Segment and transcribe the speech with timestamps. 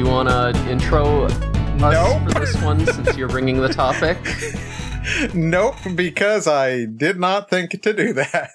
[0.00, 1.38] you want to intro us
[1.78, 2.22] Nope.
[2.32, 4.16] for this one since you're bringing the topic?
[5.34, 8.50] Nope, because I did not think to do that.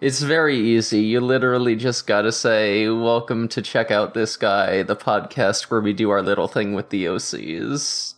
[0.00, 1.00] It's very easy.
[1.00, 5.92] You literally just gotta say, Welcome to check out this guy, the podcast where we
[5.92, 8.14] do our little thing with the OCs.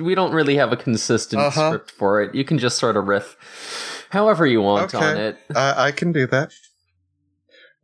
[0.00, 1.68] We don't really have a consistent Uh-huh.
[1.70, 2.34] script for it.
[2.34, 5.36] You can just sort of riff however you want on it.
[5.54, 6.52] I I can do that.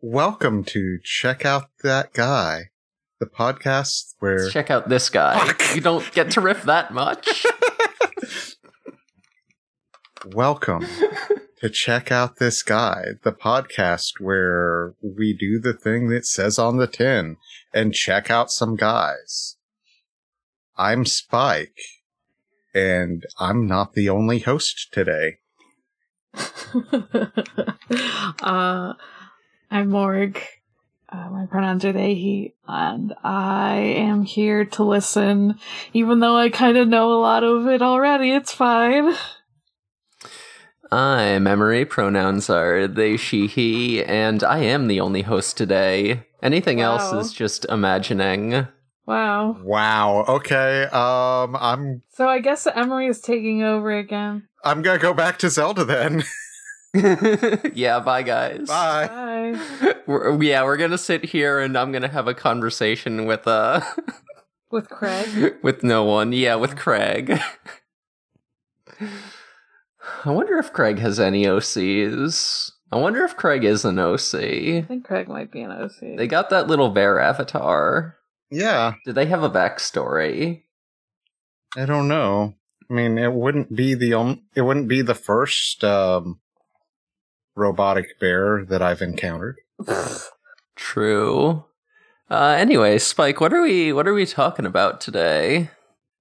[0.07, 2.65] Welcome to Check Out That Guy,
[3.21, 4.39] the podcast where.
[4.39, 5.47] Let's check out this guy.
[5.47, 5.75] Fuck.
[5.75, 7.47] You don't get to riff that much.
[10.27, 10.87] Welcome
[11.61, 16.77] to Check Out This Guy, the podcast where we do the thing that says on
[16.77, 17.39] the tin
[17.73, 19.57] and check out some guys.
[20.77, 21.80] I'm Spike,
[22.75, 25.39] and I'm not the only host today.
[28.43, 28.93] uh,
[29.75, 30.41] I'm Morg.
[31.09, 35.59] Uh, my pronouns are they, he, and I am here to listen.
[35.93, 39.17] Even though I kind of know a lot of it already, it's fine.
[40.93, 41.85] I'm Emory.
[41.85, 46.23] Pronouns are they, she, he, and I am the only host today.
[46.41, 48.69] Anything else is just imagining.
[49.07, 49.59] Wow.
[49.61, 50.25] Wow.
[50.29, 50.85] Okay.
[50.85, 54.47] Um, I'm So I guess Emory is taking over again.
[54.63, 56.23] I'm gonna go back to Zelda then.
[57.74, 58.68] yeah, bye guys.
[58.68, 59.06] Bye.
[59.09, 59.95] Bye.
[60.06, 63.80] We're, yeah, we're gonna sit here and I'm gonna have a conversation with uh
[64.70, 65.54] With Craig.
[65.62, 66.32] with no one.
[66.32, 67.38] Yeah, with Craig.
[70.25, 72.70] I wonder if Craig has any OCs.
[72.92, 74.34] I wonder if Craig is an OC.
[74.34, 76.16] I think Craig might be an OC.
[76.16, 78.16] They got that little bear avatar.
[78.50, 78.94] Yeah.
[79.04, 80.62] Did they have a backstory?
[81.76, 82.54] I don't know.
[82.91, 86.38] I mean, it wouldn't be the on- it wouldn't be the first um,
[87.54, 89.56] robotic bear that I've encountered.
[90.76, 91.65] True.
[92.31, 95.70] Uh, anyway, Spike, what are we what are we talking about today?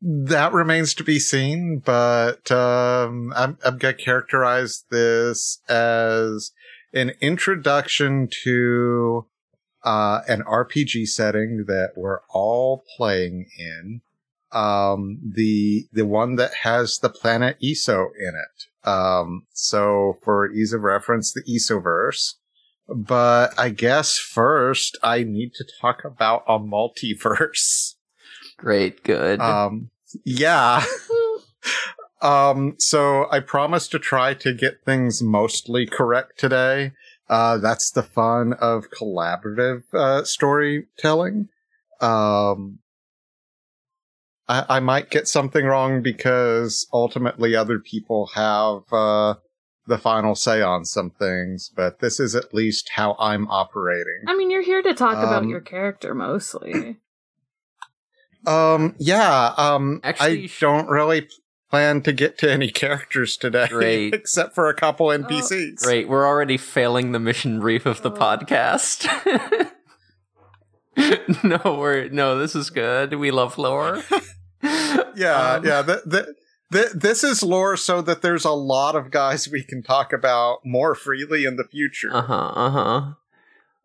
[0.01, 6.51] That remains to be seen, but um, I'm, I'm gonna characterize this as
[6.93, 9.25] an introduction to
[9.83, 14.01] uh, an RPG setting that we're all playing in.
[14.53, 18.87] Um, the the one that has the planet Iso in it.
[18.87, 22.35] Um, so for ease of reference, the Isoverse.
[22.87, 27.95] But I guess first I need to talk about a multiverse.
[28.57, 29.39] Great, good.
[29.39, 29.89] Um,
[30.25, 30.83] yeah.
[32.21, 36.91] um, so I promise to try to get things mostly correct today.
[37.29, 41.47] Uh, that's the fun of collaborative, uh, storytelling.
[42.01, 42.79] Um,
[44.47, 49.35] I, I might get something wrong because ultimately other people have, uh,
[49.85, 54.23] the final say on some things, but this is at least how I'm operating.
[54.27, 56.97] I mean, you're here to talk about Um, your character mostly.
[58.45, 61.27] Um, yeah, um, Actually, I sh- don't really
[61.69, 64.13] plan to get to any characters today, Great.
[64.13, 65.81] except for a couple NPCs.
[65.83, 68.15] Great, we're already failing the mission brief of the Oh.
[68.15, 69.07] podcast.
[71.43, 73.15] no, we're no, this is good.
[73.15, 74.03] We love lore.
[75.15, 75.81] Yeah, Um, yeah.
[75.81, 76.35] The, the,
[76.71, 80.59] the, this is lore so that there's a lot of guys we can talk about
[80.65, 82.09] more freely in the future.
[82.11, 82.51] Uh huh.
[82.55, 83.13] Uh huh.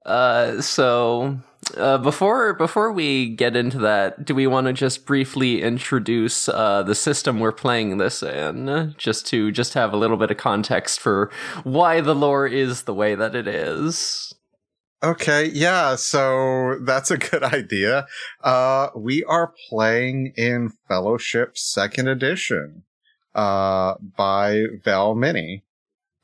[0.07, 1.39] Uh, so
[1.77, 6.83] uh, before before we get into that, do we want to just briefly introduce uh,
[6.83, 11.01] the system we're playing this in, just to just have a little bit of context
[11.01, 11.31] for
[11.65, 14.28] why the lore is the way that it is?
[15.03, 18.07] Okay, yeah, so that's a good idea.
[18.43, 22.83] Uh, we are playing in Fellowship Second Edition,
[23.35, 25.65] uh, by Val Mini.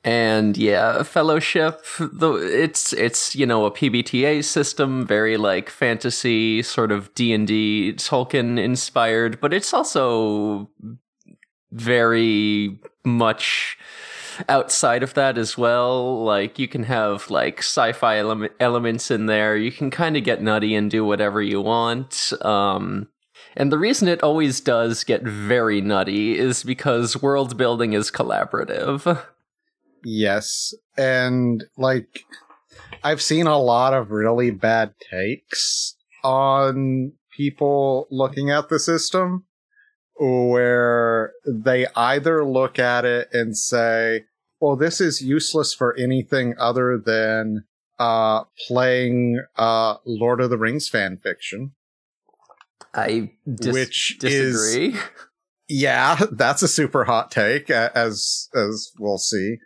[0.03, 1.83] And yeah, fellowship.
[1.97, 7.47] The it's it's you know a PBTA system, very like fantasy sort of D and
[7.47, 10.69] D Tolkien inspired, but it's also
[11.71, 13.79] very much
[14.49, 16.23] outside of that as well.
[16.23, 19.55] Like you can have like sci-fi ele- elements in there.
[19.57, 22.33] You can kind of get nutty and do whatever you want.
[22.41, 23.07] Um,
[23.55, 29.23] and the reason it always does get very nutty is because world building is collaborative.
[30.03, 32.25] Yes, and like
[33.03, 39.45] I've seen a lot of really bad takes on people looking at the system
[40.19, 44.25] where they either look at it and say,
[44.59, 47.65] "Well, this is useless for anything other than
[47.97, 51.71] uh playing uh Lord of the Rings fan fiction."
[52.93, 54.99] I dis- Which is- disagree.
[55.67, 59.57] Yeah, that's a super hot take, as as we'll see.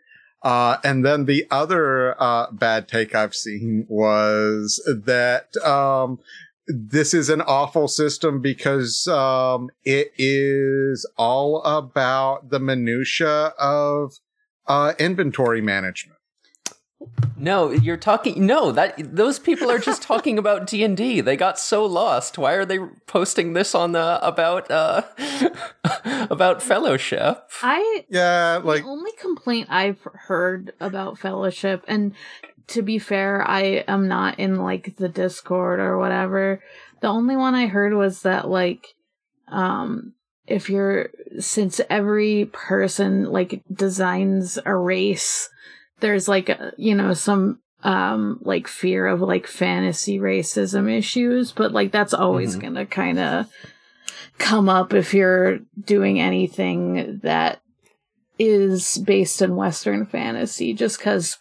[0.41, 6.19] Uh, and then the other uh, bad take I've seen was that um,
[6.69, 14.13] this is an awful system because um, it is all about the minutia of
[14.67, 16.19] uh, inventory management.
[17.37, 18.45] No, you're talking.
[18.45, 21.21] No, that those people are just talking about D and D.
[21.21, 22.37] They got so lost.
[22.37, 25.03] Why are they posting this on the about uh
[26.29, 27.49] about Fellowship?
[27.63, 32.13] I Yeah, like the only complaint I've heard about Fellowship, and
[32.69, 36.61] to be fair, I am not in like the Discord or whatever.
[37.01, 38.87] The only one I heard was that like,
[39.47, 40.13] um,
[40.47, 45.49] if you're since every person like designs a race,
[45.99, 51.71] there's like a, you know some um like fear of like fantasy racism issues, but
[51.71, 52.61] like that's always Mhm.
[52.61, 53.45] gonna kind of
[54.37, 57.61] come up if you're doing anything that
[58.37, 61.37] is based in Western fantasy, just because,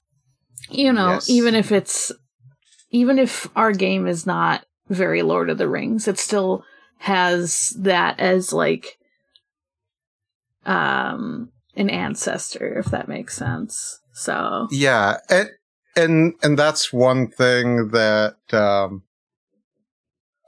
[0.70, 1.29] you know, Yes.
[1.29, 2.12] even if it's,
[2.91, 6.65] even if our game is not very Lord of the Rings, it still
[6.99, 8.99] has that as like,
[10.67, 14.00] um, an ancestor, if that makes sense.
[14.12, 15.50] So, Yeah, and
[15.97, 19.05] and and that's one thing that um,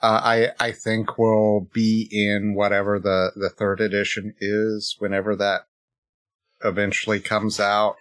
[0.02, 5.62] uh, I I think will be in whatever the the third edition is, whenever that
[6.64, 7.96] eventually comes out,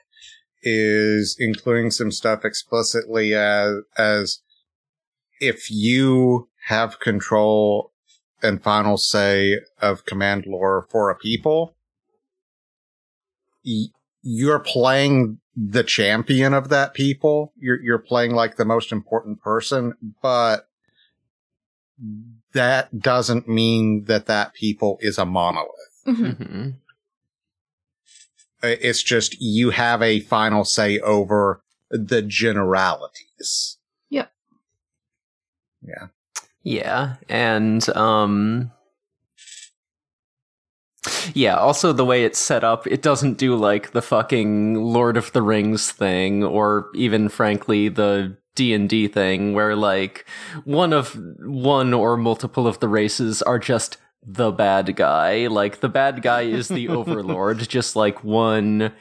[0.62, 4.40] is including some stuff explicitly as as
[5.40, 7.92] if you have control
[8.42, 11.76] and final say of command lore for a people.
[13.66, 13.88] y-
[14.22, 17.54] You're playing the champion of that people.
[17.58, 20.68] You're you're playing like the most important person, but
[22.54, 25.70] that doesn't mean that that people is a monolith.
[26.08, 26.38] mhm.
[26.38, 26.88] hmm I-
[28.62, 33.78] It's just you have a final say over the generalities.
[34.10, 34.32] Yep.
[35.82, 36.08] Yeah.
[36.64, 38.72] Yeah, and um
[41.34, 45.32] Yeah, also the way it's set up, it doesn't do like the fucking Lord of
[45.32, 50.26] the Rings thing or even frankly the D&D thing where like
[50.66, 55.48] one of one or multiple of the races are just the bad guy.
[55.48, 58.94] Like the bad guy is the overlord, just like one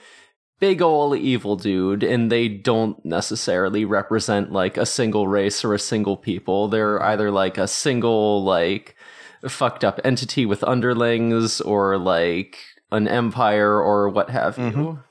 [0.60, 5.78] big ol' evil dude and they don't necessarily represent like a single race or a
[5.78, 6.66] single people.
[6.68, 8.96] They're either like a single like
[9.46, 12.58] fucked up entity with underlings or like
[12.90, 14.64] an empire or what have you.
[14.64, 15.04] Mhm.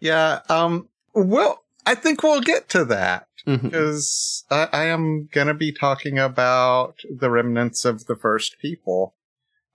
[0.00, 0.40] Yeah.
[0.48, 0.88] Um.
[1.14, 3.62] Well, I think we'll get to that Mhm.
[3.62, 9.14] because I, I am gonna be talking about the remnants of the first people,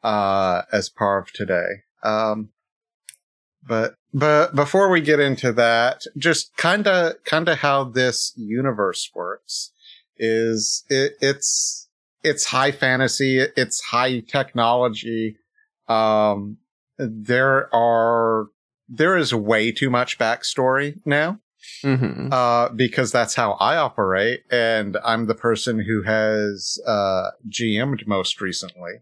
[0.03, 1.83] uh, as part of today.
[2.03, 2.49] Um.
[3.67, 9.11] But but before we get into that, just kind of kind of how this universe
[9.13, 9.71] works
[10.17, 11.89] is it, it's
[12.23, 15.37] it's high fantasy, it's high technology.
[15.89, 16.57] Um,
[16.97, 18.47] there are
[18.87, 21.39] there is way too much backstory now
[21.83, 22.31] Mhm.
[22.31, 28.41] uh, because that's how I operate, and I'm the person who has uh, GM'd most
[28.41, 29.01] recently.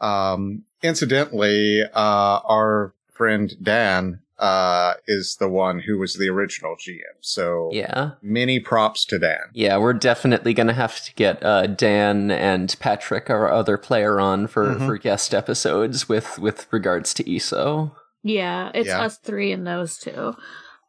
[0.00, 7.16] Um, incidentally, uh, our friend Dan uh, is the one who was the original GM,
[7.20, 8.12] so Yeah.
[8.20, 9.38] many props to Dan.
[9.52, 14.18] Yeah, we're definitely going to have to get uh, Dan and Patrick, our other player,
[14.18, 14.86] on for, Mhm.
[14.86, 17.92] for guest episodes with, with regards to Iso.
[18.24, 19.02] yeah, it's Yeah.
[19.02, 20.34] us three and those two.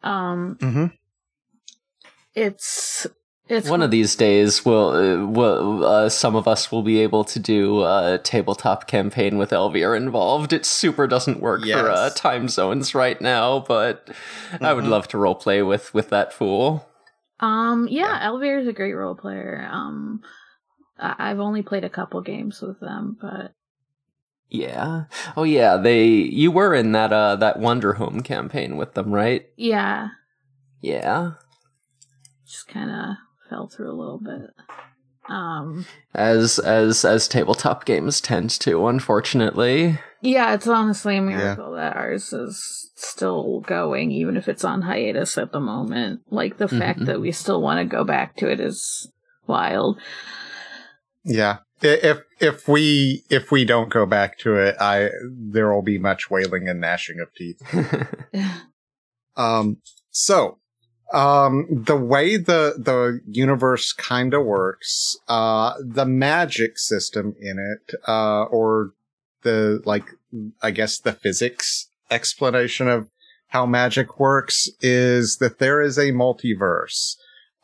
[0.06, 0.86] Um, Mm-hmm.
[2.36, 3.08] it's,
[3.48, 7.24] it's One of these days, we'll, uh, we'll uh, some of us will be able
[7.26, 10.52] to do a tabletop campaign with Elvir involved.
[10.54, 14.10] It super doesn't work for uh, time zones right now, but
[14.62, 14.90] I would Mhm.
[14.90, 16.88] love to roleplay with with that fool.
[17.40, 19.68] Um, yeah, Elvira is a great role player.
[19.72, 20.22] Um,
[20.98, 23.52] I- I've only played a couple games with them, but
[24.50, 25.06] Yeah.
[25.36, 29.48] Oh yeah, they you were in that uh that Wanderhome campaign with them, right?
[29.58, 30.10] yeah,
[30.82, 31.32] Yeah.
[32.48, 33.16] just kind of
[33.50, 34.52] fell through a little bit.
[35.28, 40.00] Um, As as as tabletop games tend to, unfortunately.
[40.22, 45.38] yeah, it's honestly a miracle that ours is still going, even if it's on hiatus
[45.40, 46.22] at the moment.
[46.30, 47.06] Like the fact Mhm.
[47.08, 49.12] that we still want to go back to it is
[49.48, 50.00] wild.
[51.24, 51.58] Yeah.
[51.84, 55.98] I- If if we if we don't go back to it, I there will be
[55.98, 57.62] much wailing and gnashing of teeth.
[59.38, 59.78] Um,
[60.12, 60.60] so,
[61.14, 67.96] um, the way the, the universe kind of works, uh, the magic system in it,
[68.08, 68.92] uh, or
[69.44, 70.06] the, like,
[70.62, 73.10] I guess the physics explanation of
[73.48, 77.16] how magic works is that there is a multiverse.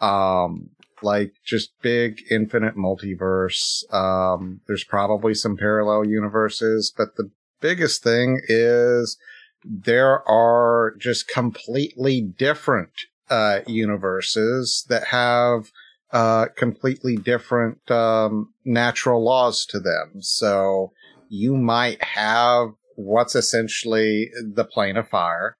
[0.01, 0.71] Um,
[1.03, 3.83] like just big infinite multiverse.
[3.93, 9.17] Um, there's probably some parallel universes, but the biggest thing is
[9.63, 12.91] there are just completely different
[13.29, 15.71] uh, universes that have
[16.11, 20.21] uh, completely different um, natural laws to them.
[20.21, 20.91] So
[21.29, 25.55] you might have what's essentially the plane of fire.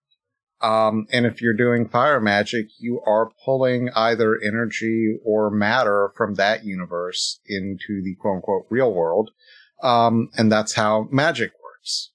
[0.62, 6.36] Um, and if you're doing fire magic, you are pulling either energy or matter from
[6.36, 9.32] that universe into the quote unquote real world.
[9.82, 12.12] Um, and that's how magic works.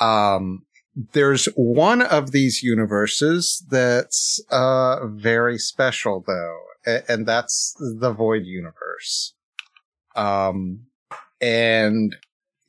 [0.00, 0.66] Um,
[1.12, 6.58] there's one of these universes that's, uh, very special though,
[7.08, 9.34] and that's the void universe.
[10.16, 10.86] Um,
[11.40, 12.16] and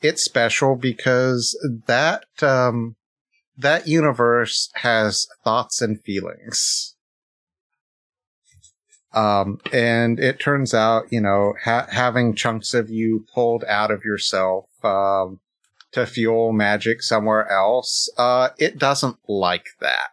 [0.01, 2.95] it's special because that, um,
[3.57, 6.95] that universe has thoughts and feelings.
[9.13, 14.05] Um, and it turns out, you know, ha- having chunks of you pulled out of
[14.05, 15.41] yourself, um,
[15.91, 20.11] to fuel magic somewhere else, uh, it doesn't like that.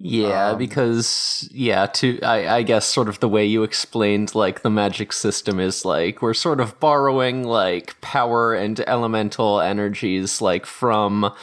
[0.00, 4.62] Yeah, Um, because yeah, to I, I guess sort of the way you explained like
[4.62, 10.66] the magic system is like we're sort of borrowing like power and elemental energies like
[10.66, 11.34] from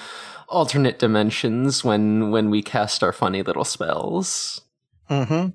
[0.47, 4.61] alternate dimensions when when we cast our funny little spells.
[5.09, 5.49] Mm-hmm.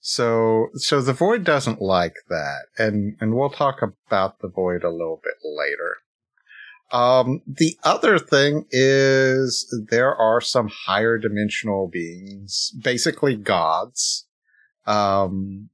[0.00, 4.90] So, so the void doesn't like that, and and we'll talk about the void a
[4.90, 5.96] little bit later.
[6.92, 14.26] Um, the other thing is there are some higher dimensional beings, basically gods,
[14.86, 15.70] um,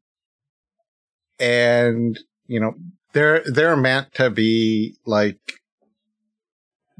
[1.38, 2.74] and you know
[3.12, 5.60] they're they're meant to be like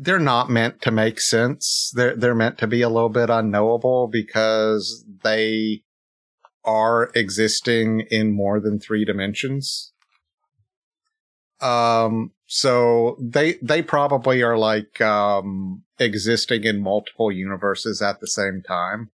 [0.03, 1.93] they're not meant to make sense.
[1.95, 5.83] They're they're meant to be a little bit unknowable because they
[6.65, 9.93] are existing in more than three dimensions.
[11.61, 18.63] Um, so they they probably are like um existing in multiple universes at the same
[18.67, 19.11] time.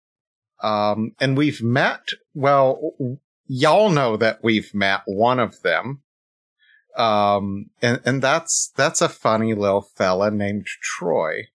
[0.62, 2.08] Um, and we've met.
[2.34, 2.80] Well,
[3.46, 6.02] y'all know that we've met one of them.
[6.96, 11.48] Um, and and that's that's a funny little fella named Troy.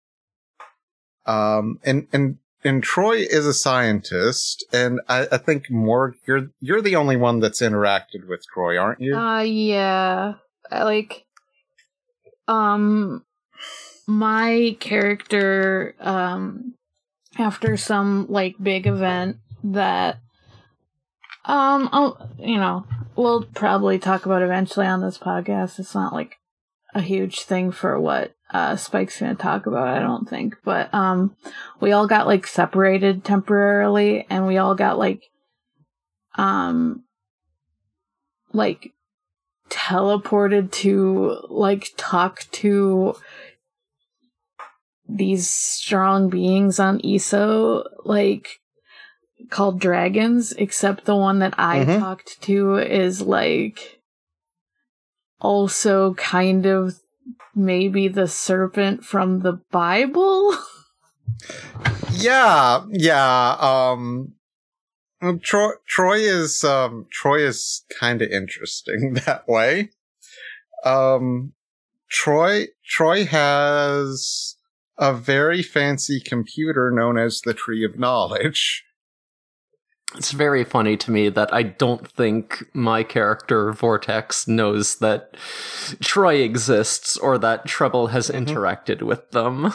[1.26, 6.82] Um, and and and Troy is a scientist, and I, I think Morg, you're you're
[6.82, 9.16] the only one that's interacted with Troy, aren't you?
[9.16, 10.34] Uh, yeah.
[10.70, 11.24] Like,
[12.46, 13.24] um,
[14.06, 16.74] my character, um,
[17.38, 20.18] after some, like, big event that,
[21.46, 22.84] um, I'll, you know,
[23.18, 25.78] we'll probably talk about eventually on this podcast.
[25.78, 26.36] It's not, like,
[26.94, 30.56] a huge thing for what, uh, Spike's gonna talk about, I don't think.
[30.64, 31.36] But, um,
[31.80, 35.24] we all got, like, separated temporarily, and we all got, like,
[36.36, 37.04] um,
[38.52, 38.92] like
[39.68, 43.14] teleported to like talk to
[45.06, 48.60] these strong beings on Iso like
[49.50, 51.98] called dragons except the one that I Mhm.
[52.00, 54.00] talked to is like
[55.40, 56.94] also kind of
[57.54, 60.56] maybe the serpent from the Bible
[62.12, 63.56] Yeah, yeah.
[63.60, 64.32] Um,
[65.42, 69.90] Troy, Troy is um, Troy is kind of interesting that way.
[70.84, 71.52] Um,
[72.10, 74.56] Troy, Troy has
[74.98, 78.84] a very fancy computer known as the Tree of Knowledge.
[80.14, 85.36] It's very funny to me that I don't think my character Vortex knows that
[86.00, 88.46] Troy exists or that Treble has Mhm.
[88.46, 89.74] interacted with them.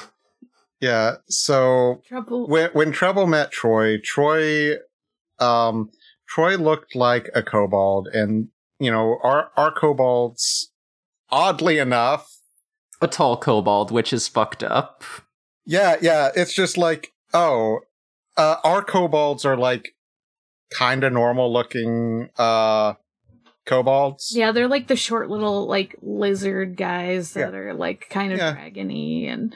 [0.81, 1.17] Yeah.
[1.29, 4.77] So trouble when when Treble met Troy, Troy,
[5.39, 5.91] um,
[6.27, 8.49] Troy looked like a kobold, and
[8.79, 10.71] you know our our kobolds,
[11.29, 12.27] oddly enough,
[13.01, 15.03] A tall kobold, which is fucked up.
[15.63, 17.79] yeah, yeah, it's just like oh,
[18.35, 19.95] uh, our kobolds are like
[20.73, 22.93] kind of normal looking uh
[23.65, 24.31] kobolds.
[24.35, 28.53] Yeah, they're like the short little like lizard guys that are like kind of Yeah.
[28.55, 29.55] dragony and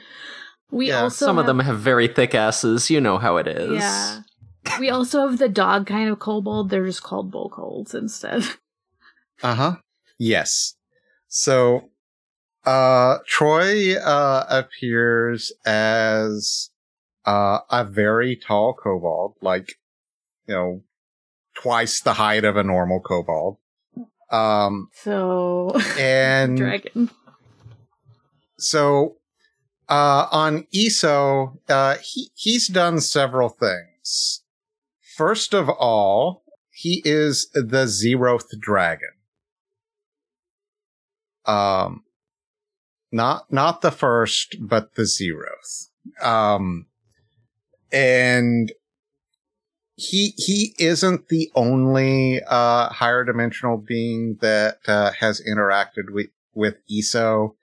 [0.70, 2.90] we Yeah, also Some of them have very thick asses.
[2.90, 3.70] You know how it is.
[3.72, 4.20] Yeah.
[4.78, 6.70] we also have the dog kind of kobold.
[6.70, 8.44] They're just called bolkolds instead.
[9.40, 9.76] Uh huh.
[10.18, 10.74] Yes.
[11.28, 11.90] So,
[12.66, 16.70] uh, Troy uh appears as
[17.24, 19.74] uh a very tall kobold, like
[20.48, 20.82] you know,
[21.62, 23.58] twice the height of a normal kobold.
[24.30, 27.10] Um, So and dragon.
[28.58, 29.16] so
[29.88, 34.42] uh on Iso, uh he he's done several things.
[35.16, 39.08] First of all, he is the zeroth dragon.
[41.46, 42.04] Um,
[43.10, 45.88] not not the first, but the zeroth.
[46.22, 46.86] Um,
[47.90, 48.70] and
[49.98, 56.76] he he isn't the only uh, higher dimensional being that uh, has interacted with with
[56.88, 57.54] Iso.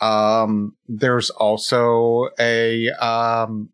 [0.00, 3.68] Um, there's also a um,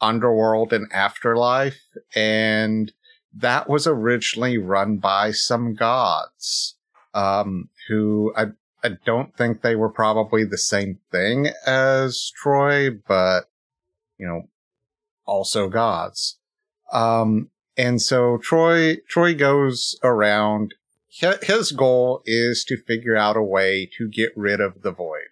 [0.00, 1.80] underworld and afterlife,
[2.12, 2.92] and
[3.34, 6.74] that was originally run by some gods
[7.14, 8.46] um, who I
[8.82, 13.42] I don't think they were probably the same thing as Troy, but
[14.18, 14.48] you know,
[15.24, 16.36] also gods.
[16.92, 17.48] Um,
[17.80, 20.74] and so Troy Troy goes around.
[21.42, 25.30] His goal is to figure out a way to get rid of the void,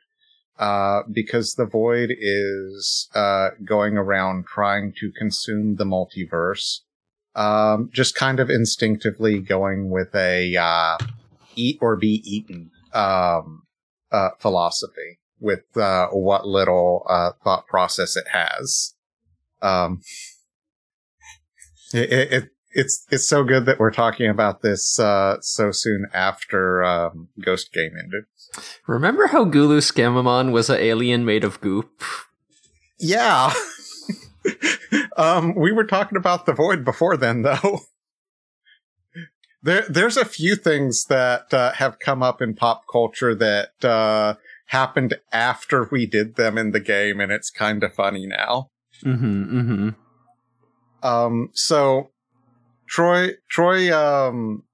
[0.59, 6.81] uh, because the void is uh, going around trying to consume the multiverse.
[7.35, 10.99] Um, just kind of instinctively going with a uh,
[11.55, 13.65] eat or be eaten um,
[14.11, 18.95] uh, philosophy with uh, what little uh, thought process it has.
[19.61, 20.01] Um,
[21.93, 26.85] it, it, it's it's so good that we're talking about this uh, so soon after
[26.85, 28.25] um, Ghost Game ended.
[28.87, 32.03] Remember how Gulus Gammamon was an alien made of goop?
[32.99, 33.53] Yeah.
[35.17, 37.81] um, we were talking about the void before then, though.
[39.63, 44.35] There, there's a few things that uh, have come up in pop culture that uh,
[44.67, 48.71] happened after we did them in the game, and it's kind of funny now.
[49.05, 49.61] Mm-hmm.
[49.61, 49.89] Mm-hmm.
[51.03, 52.11] Um, so
[52.89, 54.65] Troy, Troy, um,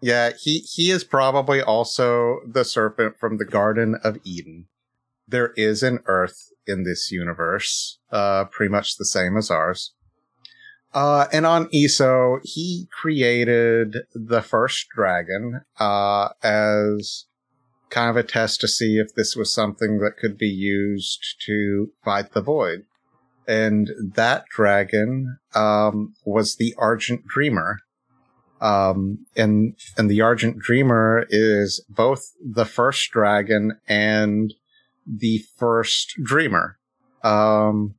[0.00, 4.66] yeah, he he is probably also the serpent from the Garden of Eden.
[5.26, 9.92] There is an Earth in this universe, uh, pretty much the same as ours.
[10.94, 17.24] Uh, and on ESO, he created the first dragon, uh, as
[17.88, 21.90] kind of a test to see if this was something that could be used to
[22.04, 22.84] fight the void.
[23.46, 27.80] And that dragon, um, was the Argent Dreamer.
[28.60, 34.54] Um, and, and the Argent Dreamer is both the first dragon and
[35.04, 36.78] the first dreamer.
[37.24, 37.96] Um,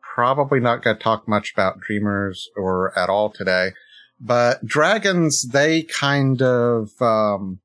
[0.00, 3.72] probably not going to talk much about dreamers or at all today,
[4.20, 7.60] but dragons, they kind of, um,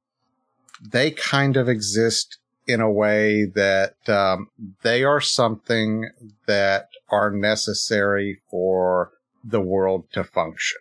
[0.81, 4.47] they kind of exist in a way that, um,
[4.83, 6.09] they are something
[6.47, 9.11] that are necessary for
[9.43, 10.79] the world to function.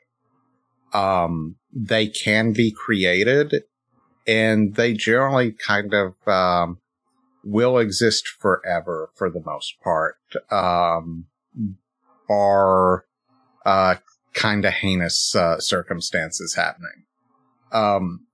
[0.92, 3.54] Um, they can be created
[4.26, 6.78] and they generally kind of, um,
[7.44, 10.16] will exist forever for the most part.
[10.50, 11.26] Um,
[12.30, 13.04] are
[13.66, 13.96] uh,
[14.34, 17.04] kind of heinous uh, circumstances happening.
[17.72, 18.26] Um,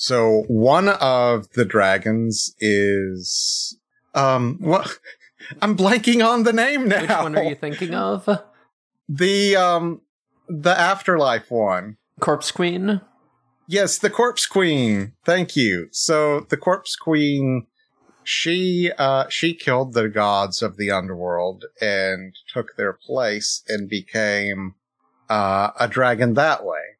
[0.00, 3.76] so one of the dragons is
[4.14, 4.98] um what
[5.60, 7.00] I'm blanking on the name now.
[7.02, 8.26] Which one are you thinking of?
[9.10, 10.00] The um
[10.48, 11.98] the afterlife one.
[12.18, 13.02] Corpse Queen.
[13.66, 15.12] Yes, the corpse queen.
[15.26, 15.88] Thank you.
[15.92, 17.66] So the corpse queen
[18.24, 24.76] she uh she killed the gods of the underworld and took their place and became
[25.28, 26.96] uh a dragon that way.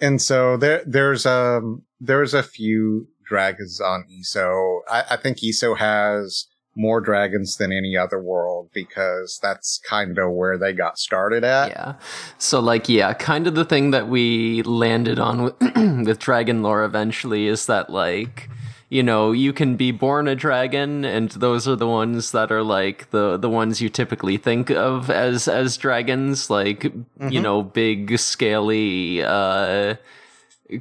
[0.00, 4.80] And so there there's um there's a few dragons on Iso.
[4.90, 10.32] I, I think Iso has more dragons than any other world because that's kind of
[10.32, 11.70] where they got started at.
[11.70, 11.94] Yeah.
[12.38, 15.54] So like yeah, kind of the thing that we landed on with,
[16.06, 18.48] with dragon lore eventually is that like
[18.90, 22.64] you know, you can be born a dragon, and those are the ones that are
[22.64, 27.28] like the the ones you typically think of as as dragons, like mm-hmm.
[27.28, 29.94] you know, big, scaly, uh,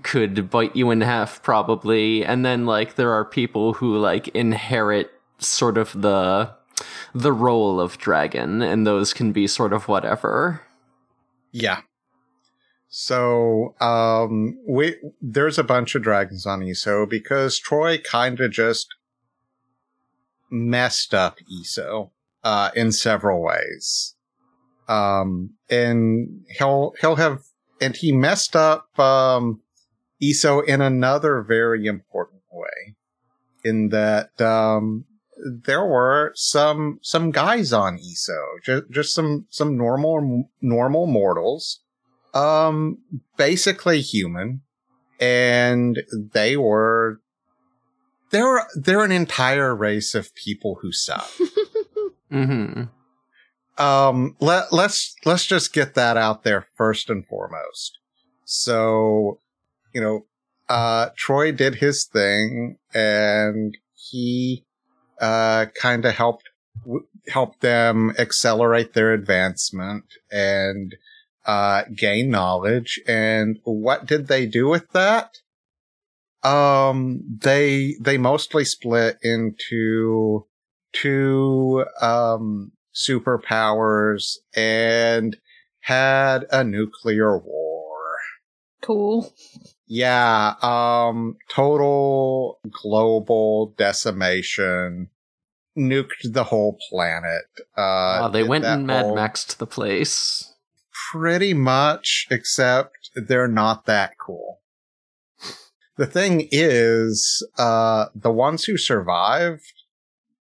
[0.03, 2.23] could bite you in half probably.
[2.23, 6.53] And then like there are people who like inherit sort of the
[7.13, 10.61] the role of dragon, and those can be sort of whatever.
[11.51, 11.81] Yeah.
[12.87, 18.87] So, um, we, there's a bunch of dragons on Iso because Troy kind of just
[20.49, 22.09] messed up Iso,
[22.43, 24.15] uh, in several ways.
[24.87, 27.41] Um, and he'll, he'll have,
[27.79, 29.61] and he messed up, um,
[30.21, 32.95] Iso in another very important way
[33.63, 35.05] in that, um,
[35.37, 41.79] there were some, some guys on Iso, just, just some, some normal, normal mortals
[42.33, 42.99] um,
[43.37, 44.61] basically human,
[45.19, 47.19] and they were
[48.31, 51.29] they're they're an entire race of people who suck.
[52.31, 52.83] mm-hmm.
[53.83, 57.97] Um, let let's let's just get that out there first and foremost.
[58.45, 59.39] So,
[59.93, 60.25] you know,
[60.67, 64.65] uh, Troy did his thing and he,
[65.19, 66.49] uh, kind of helped,
[66.85, 67.07] w-
[67.61, 70.95] them accelerate their advancement and,
[71.45, 72.99] uh, gain knowledge.
[73.07, 75.37] And what did they do with that?
[76.43, 80.45] Um, they, they mostly split into
[80.93, 85.37] two, um, superpowers and
[85.81, 88.17] had a nuclear war.
[88.81, 89.33] Cool.
[89.91, 95.09] Yeah, um, total global decimation,
[95.75, 97.45] nuked the whole planet.
[97.75, 100.53] Uh, oh, they went and Mad whole- Maxed the place.
[101.11, 104.59] Pretty much, except they're not that cool.
[105.97, 109.73] The thing is, uh, the ones who survived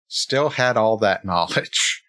[0.08, 2.02] still had all that knowledge.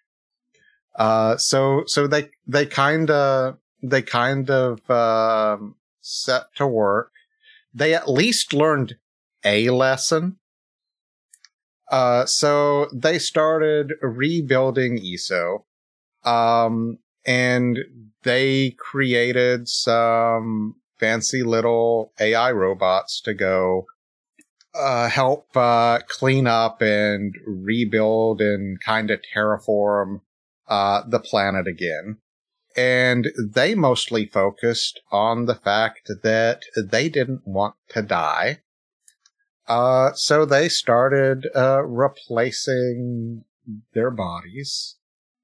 [0.95, 7.11] Uh, so, so they, they kind of, they kind of, um, set to work.
[7.73, 8.95] They at least learned
[9.43, 10.37] a lesson.
[11.91, 15.63] Uh, so they started rebuilding Iso.
[16.23, 17.79] Um, and
[18.23, 23.85] they created some fancy little AI robots to go
[24.75, 30.21] uh, help uh, clean up and rebuild and kind of terraform
[30.67, 32.17] uh, the planet again.
[32.79, 38.59] And they mostly focused on the fact that they didn't want to die.
[39.67, 43.43] Uh, so they started uh, replacing
[43.93, 44.95] their bodies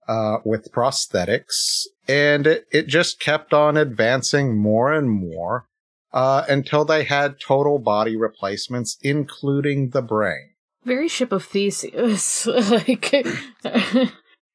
[0.07, 5.67] uh, with prosthetics, and it, it just kept on advancing more and more
[6.13, 10.51] uh, until they had total body replacements, including the brain.
[10.85, 12.45] Very ship of Theseus.
[12.71, 13.27] like,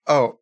[0.06, 0.38] Oh,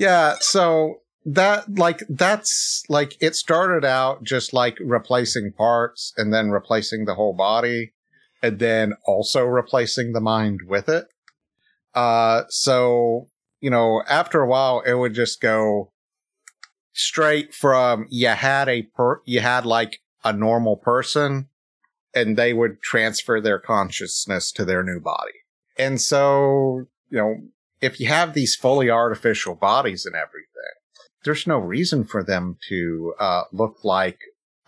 [0.00, 0.34] yeah.
[0.40, 7.04] So that, like, that's like it started out just like replacing parts and then replacing
[7.04, 7.92] the whole body
[8.42, 11.06] and then also replacing the mind with it.
[11.94, 13.28] Uh, so,
[13.60, 15.92] you know, after a while, it would just go
[16.92, 21.48] straight from you had a per, you had like a normal person
[22.14, 25.32] and they would transfer their consciousness to their new body.
[25.78, 27.36] And so, you know,
[27.80, 30.49] if you have these fully artificial bodies and everything,
[31.24, 34.18] there's no reason for them to uh, look like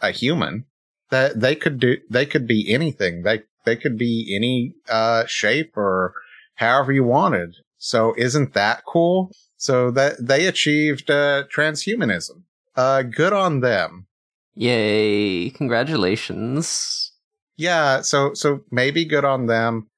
[0.00, 0.66] a human.
[1.10, 3.22] That they could do, they could be anything.
[3.22, 6.14] They they could be any uh, shape or
[6.54, 7.56] however you wanted.
[7.76, 9.30] So isn't that cool?
[9.56, 12.44] So that they achieved uh, transhumanism.
[12.74, 14.06] Uh, good on them.
[14.54, 15.50] Yay!
[15.50, 17.12] Congratulations.
[17.56, 18.00] Yeah.
[18.00, 19.88] So so maybe good on them.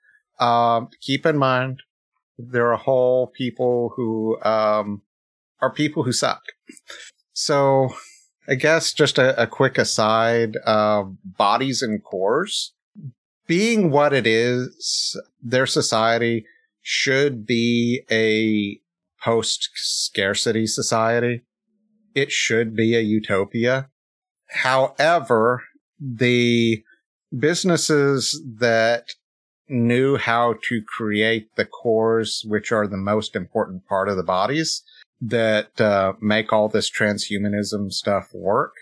[0.40, 1.80] Um, keep in mind
[2.38, 5.02] there are whole people who um,
[5.60, 6.42] are people who suck.
[7.32, 7.94] So
[8.48, 12.74] I guess just a, a quick aside, uh, bodies and cores
[13.46, 16.46] being what it is, their society
[16.82, 18.80] should be a
[19.22, 21.42] post scarcity society.
[22.14, 23.88] It should be a utopia.
[24.48, 25.64] However,
[25.98, 26.82] the
[27.36, 29.06] businesses that
[29.68, 34.82] knew how to create the cores, which are the most important part of the bodies
[35.20, 38.72] that uh, make all this transhumanism stuff work.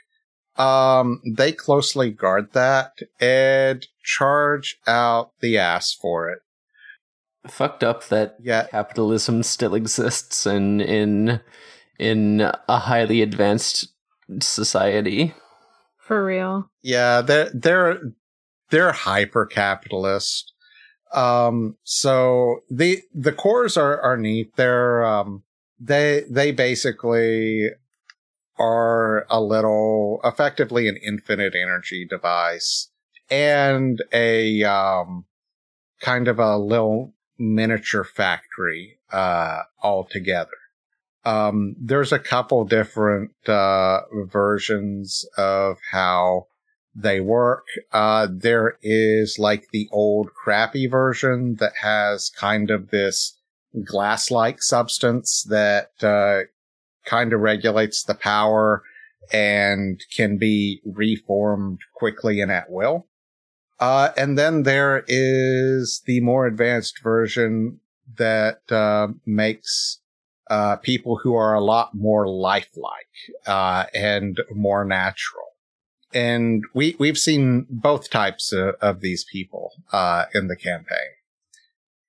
[0.57, 6.41] Um, they closely guard that and charge out the ass for it.
[7.49, 8.67] Fucked up that Yeah.
[8.71, 11.41] capitalism still exists in in
[11.99, 13.89] in a highly advanced
[14.41, 15.35] society.
[15.99, 16.71] for real.
[16.83, 17.99] Yeah, they're they're
[18.71, 20.53] they're hyper capitalist.
[21.15, 24.57] Um, so the the cores are are neat.
[24.57, 25.43] They're um
[25.83, 27.69] they they basically
[28.59, 32.91] are a little effectively an infinite energy device
[33.31, 35.25] and a um
[36.01, 40.51] kind of a little miniature factory uh all together.
[41.25, 46.49] Um, there's a couple different uh, versions of how
[46.95, 47.65] they work.
[47.93, 53.39] Uh, there is like the old crappy version that has kind of this
[53.85, 56.43] glass-like substance that uh,
[57.05, 58.83] kind of regulates the power
[59.33, 63.07] and can be reformed quickly and at will.
[63.81, 67.81] Uh, and then there is the more advanced version
[68.17, 70.01] that uh, makes
[70.51, 75.47] uh, people who are a lot more lifelike uh, and more natural.
[76.15, 81.13] And we we've seen both types of, of these people uh, in the campaign.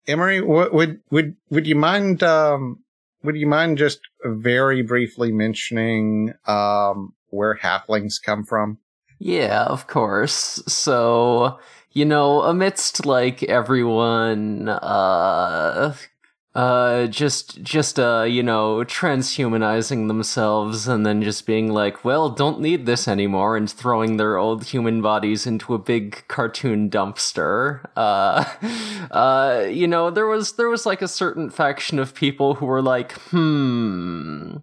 [0.08, 2.80] Emory, would would would you mind um,
[3.24, 8.80] would you mind just very briefly mentioning um, where halflings come from?
[9.20, 10.62] Yeah, of course.
[10.68, 11.60] So,
[11.92, 15.96] you know, amidst like everyone uh
[16.56, 22.60] uh just just uh you know transhumanizing themselves and then just being like well don't
[22.60, 27.84] need this anymore and throwing their old human bodies into a big cartoon dumpster.
[27.96, 28.46] Uh
[29.12, 32.84] uh you know there was there was like a certain faction of people who were
[32.84, 34.58] like hmm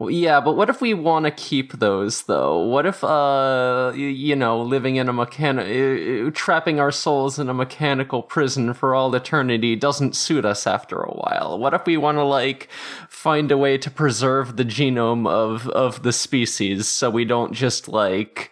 [0.00, 2.58] yeah, but what if we want to keep those though?
[2.58, 7.48] What if, uh, you, you know, living in a mechanic, uh, trapping our souls in
[7.48, 11.58] a mechanical prison for all eternity doesn't suit us after a while?
[11.60, 12.68] What if we want to like
[13.08, 17.86] find a way to preserve the genome of of the species so we don't just
[17.86, 18.50] like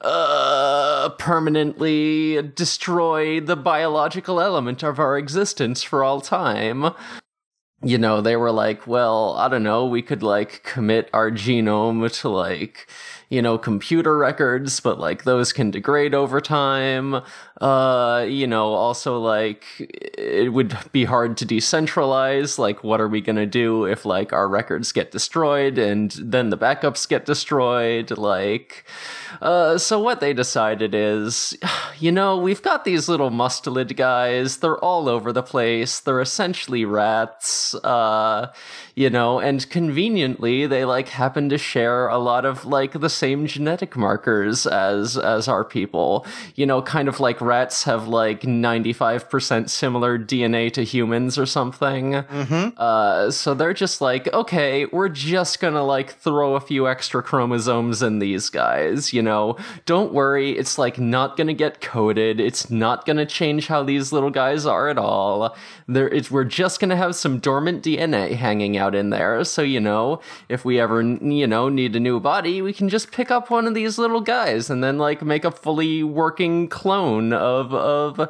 [0.00, 6.92] uh, permanently destroy the biological element of our existence for all time
[7.82, 12.10] you know, they were like, well, I don't know, we could like commit our genome
[12.20, 12.88] to like,
[13.28, 17.22] you know, computer records, but like those can degrade over time.
[17.60, 22.56] Uh, you know, also like it would be hard to decentralize.
[22.56, 26.58] Like, what are we gonna do if like our records get destroyed and then the
[26.58, 28.16] backups get destroyed?
[28.16, 28.84] Like,
[29.42, 31.56] uh, so what they decided is,
[31.98, 34.58] you know, we've got these little mustelid guys.
[34.58, 35.98] They're all over the place.
[35.98, 37.74] They're essentially rats.
[37.74, 38.52] Uh,
[38.94, 43.46] you know, and conveniently they like happen to share a lot of like the same
[43.46, 46.26] genetic markers as as our people.
[46.54, 52.12] You know, kind of like rats have like 95% similar DNA to humans or something.
[52.12, 52.76] Mm-hmm.
[52.76, 58.02] Uh, so they're just like, okay, we're just gonna like throw a few extra chromosomes
[58.02, 59.56] in these guys, you know.
[59.86, 62.38] Don't worry, it's like not gonna get coded.
[62.38, 65.56] It's not gonna change how these little guys are at all.
[65.86, 69.42] There, it's we're just gonna have some dormant DNA hanging out in there.
[69.44, 73.10] So you know, if we ever you know need a new body, we can just
[73.10, 77.32] pick up one of these little guys and then like make a fully working clone
[77.38, 78.28] of of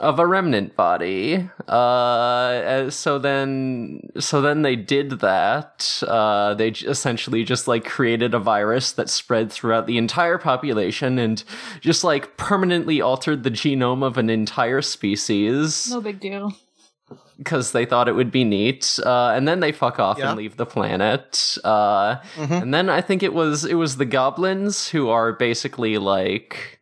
[0.00, 1.48] of a remnant body.
[1.66, 6.00] Uh, so then, so then they did that.
[6.06, 11.42] Uh, they essentially just like created a virus that spread throughout the entire population and
[11.80, 15.90] just like permanently altered the genome of an entire species.
[15.90, 16.54] No big deal.
[17.36, 20.28] Because they thought it would be neat, uh, and then they fuck off Yeah.
[20.30, 21.56] and leave the planet.
[21.64, 22.62] Uh, Mhm.
[22.62, 26.77] And then I think it was it was the goblins who are basically like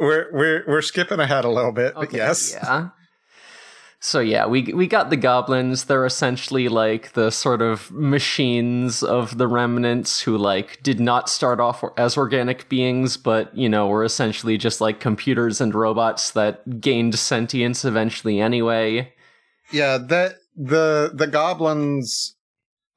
[0.00, 2.52] We're we're we're skipping ahead a little bit, but yes.
[2.52, 2.90] Yeah.
[4.00, 5.84] So yeah, we we got the goblins.
[5.84, 11.58] They're essentially like the sort of machines of the remnants who like did not start
[11.58, 16.80] off as organic beings, but you know were essentially just like computers and robots that
[16.80, 19.12] gained sentience eventually anyway.
[19.72, 22.36] Yeah, that the the goblins.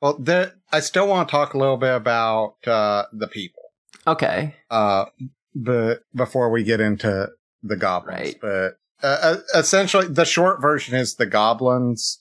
[0.02, 0.54] Well, there.
[0.74, 3.62] I still want to talk a little bit about uh, the people.
[4.06, 4.56] Okay.
[4.70, 5.06] Uh,
[5.56, 7.30] but before we get into
[7.64, 8.36] the goblins, Right.
[8.42, 12.20] but uh, uh, essentially, the short version is the goblins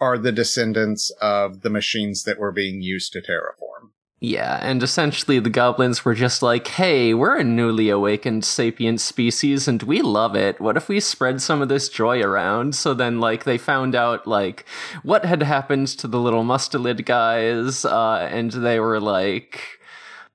[0.00, 3.90] are the descendants of the machines that were being used to terraform.
[4.22, 9.66] Yeah, and essentially the goblins were just like, hey, we're a newly awakened sapient species
[9.66, 10.60] and we love it.
[10.60, 12.74] What if we spread some of this joy around?
[12.74, 14.66] So then, like, they found out, like,
[15.02, 19.79] what had happened to the little mustelid guys, uh, and they were like,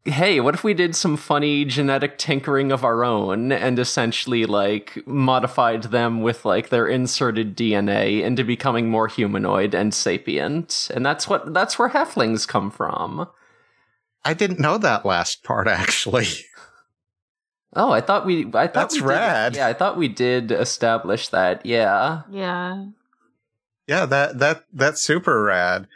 [0.06, 5.06] hey, what if we did some funny genetic tinkering of our own and essentially, like,
[5.08, 10.90] modified them with, like, their inserted DNA into becoming more humanoid and sapient?
[10.94, 13.28] And that's what, that's where halflings come from.
[14.24, 16.28] I didn't know that last part actually.
[17.76, 18.46] Oh, I thought we.
[18.54, 19.56] I thought That's we did- rad.
[19.58, 21.66] yeah, I thought we did establish that.
[21.66, 22.86] Yeah, Yeah.
[23.86, 25.88] yeah, that that that's super rad.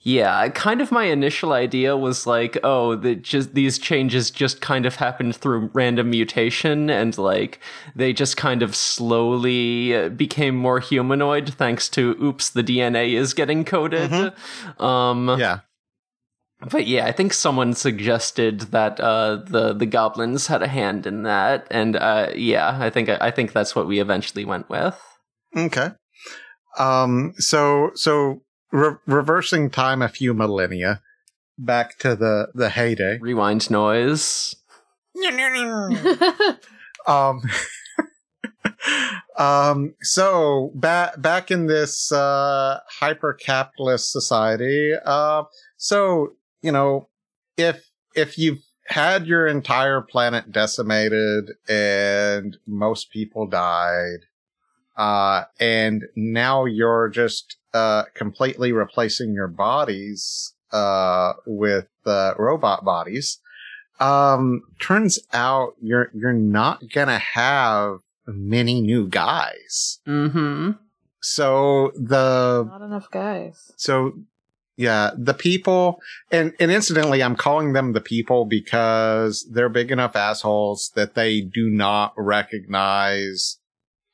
[0.00, 0.48] Yeah.
[0.50, 4.96] Kind of my initial idea was like, oh, that just these changes just kind of
[4.96, 7.58] happened through random mutation, and like
[7.96, 13.34] they just kind of slowly uh, became more humanoid thanks to oops, the DNA is
[13.34, 14.12] getting coded.
[14.78, 15.60] Um, Yeah.
[16.70, 21.22] But yeah, I think someone suggested that uh, the the goblins had a hand in
[21.22, 25.00] that, and uh, yeah, I think I think that's what we eventually went with.
[25.56, 25.90] Okay.
[26.76, 27.32] Um.
[27.38, 31.02] So so re- reversing time a few millennia
[31.58, 33.18] back to the the heyday.
[33.18, 34.56] Rewind noise.
[37.06, 37.42] um.
[39.38, 39.94] um.
[40.02, 44.94] So back back in this uh, hyper capitalist society.
[45.04, 45.44] Uh.
[45.76, 47.08] So you know
[47.56, 54.20] if if you've had your entire planet decimated and most people died
[54.98, 63.38] uh, and now you're just uh, completely replacing your bodies uh, with uh, robot bodies.
[64.00, 69.98] um, turns out you're you're not gonna have many new guys.
[70.06, 70.72] Mm-hmm.
[71.20, 73.72] So the Not enough guys.
[73.76, 74.12] so
[74.76, 76.00] yeah, the people
[76.30, 81.40] and and incidentally, I'm calling them the people because they're big enough assholes that they
[81.40, 83.58] do not recognize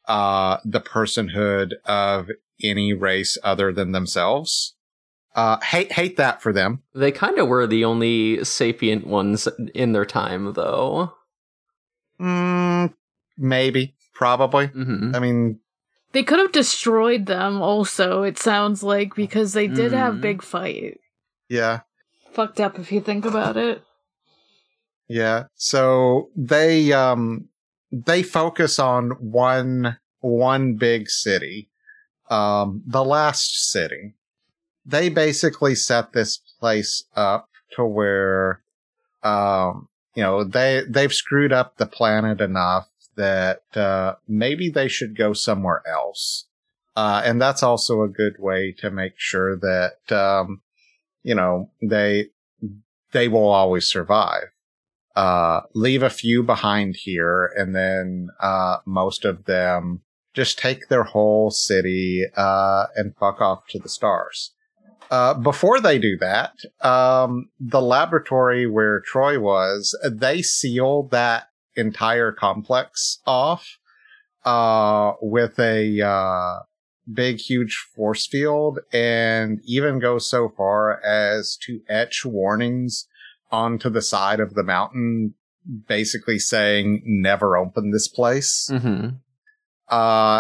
[0.06, 2.28] uh the personhood of
[2.62, 4.74] any race other than themselves.
[5.34, 6.82] Uh hate hate that for them.
[6.94, 11.12] They kind of were the only sapient ones in their time, though.
[12.20, 12.94] Mm,
[13.36, 14.68] maybe, probably.
[14.68, 15.14] Mm-hmm.
[15.14, 15.60] I mean,
[16.12, 20.20] They could have destroyed them also, it sounds like, because they did have Mhm.
[20.20, 21.00] big fight.
[21.48, 21.80] yeah.
[22.32, 23.82] Fucked up if you think about it.
[25.08, 25.44] Yeah.
[25.54, 27.48] So they um
[27.92, 31.68] they focus on one one big city.
[32.30, 34.14] Um the last city.
[34.86, 38.62] They basically set this place up to where
[39.22, 45.16] um you know they they've screwed up the planet enough that uh maybe they should
[45.16, 46.46] go somewhere else.
[46.96, 50.60] Uh and that's also a good way to make sure that um
[51.22, 52.28] you know they
[53.12, 54.48] they will always survive
[55.16, 60.02] uh, leave a few behind here, and then uh, most of them
[60.34, 64.52] just take their whole city uh, and fuck off to the stars.
[65.10, 72.32] Uh, before they do that, um, the laboratory where Troy was, they sealed that entire
[72.32, 73.78] complex off
[74.44, 76.60] uh, with a uh,
[77.12, 83.06] big, huge force field, and even go so far as to etch warnings
[83.52, 85.34] onto the side of the mountain,
[85.86, 88.68] basically saying, never open this place.
[88.72, 89.16] Mm-hmm.
[89.90, 89.94] Uh,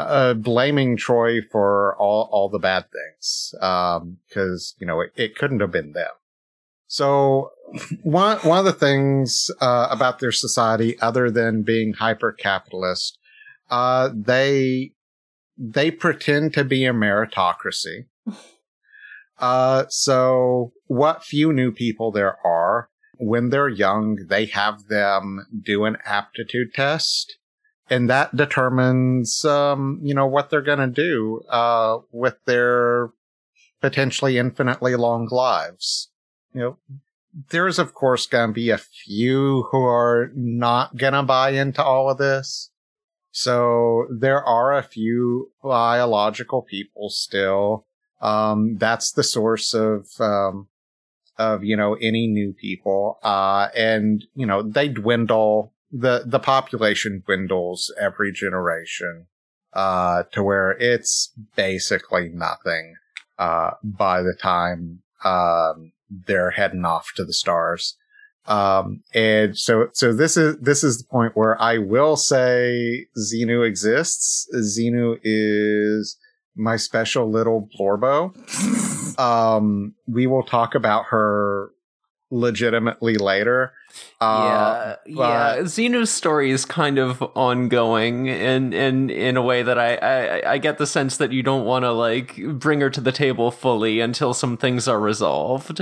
[0.08, 3.54] uh, blaming Troy for all, all the bad things.
[3.60, 6.10] Um, cause, you know, it, it couldn't have been them.
[6.86, 7.50] So
[8.02, 13.18] one, one of the things, uh, about their society, other than being hyper capitalist,
[13.70, 14.92] uh, they,
[15.58, 18.06] they pretend to be a meritocracy.
[19.38, 25.84] Uh, so what few new people there are, when they're young, they have them do
[25.84, 27.36] an aptitude test.
[27.90, 33.10] And that determines, um, you know, what they're going to do, uh, with their
[33.82, 36.10] potentially infinitely long lives.
[36.54, 36.78] You know,
[37.50, 41.84] there's of course going to be a few who are not going to buy into
[41.84, 42.70] all of this.
[43.32, 47.84] So there are a few biological people still.
[48.22, 50.68] Um, that's the source of, um,
[51.36, 53.18] of, you know, any new people.
[53.22, 59.26] Uh, and, you know, they dwindle, the, the population dwindles every generation,
[59.72, 62.96] uh, to where it's basically nothing,
[63.38, 67.96] uh, by the time, um, they're heading off to the stars.
[68.46, 73.66] Um, and so, so this is, this is the point where I will say Xenu
[73.66, 74.48] exists.
[74.54, 76.18] Xenu is
[76.56, 78.34] my special little Blorbo.
[79.16, 81.70] Um, we will talk about her
[82.30, 83.72] legitimately later.
[84.20, 85.54] Uh, yeah, yeah.
[85.56, 85.70] but-
[86.06, 90.78] story is kind of ongoing, and and in a way that I I, I get
[90.78, 94.34] the sense that you don't want to like bring her to the table fully until
[94.34, 95.80] some things are resolved.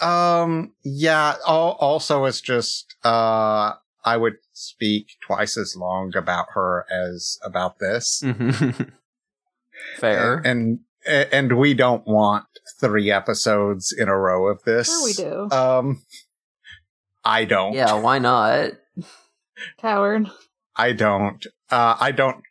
[0.00, 7.38] Um, yeah, also it's just, uh, I would speak twice as long about her as
[7.44, 8.22] about this.
[8.24, 8.92] Mhm.
[9.98, 10.36] Fair.
[10.44, 12.46] And, and we don't want
[12.78, 14.86] three episodes in a row of this.
[14.88, 15.56] Sure we do.
[15.56, 16.02] Um,
[17.24, 17.72] I don't.
[17.74, 18.72] yeah, why not?
[19.78, 20.30] Coward.
[20.76, 21.46] I don't.
[21.70, 22.42] Uh, I don't.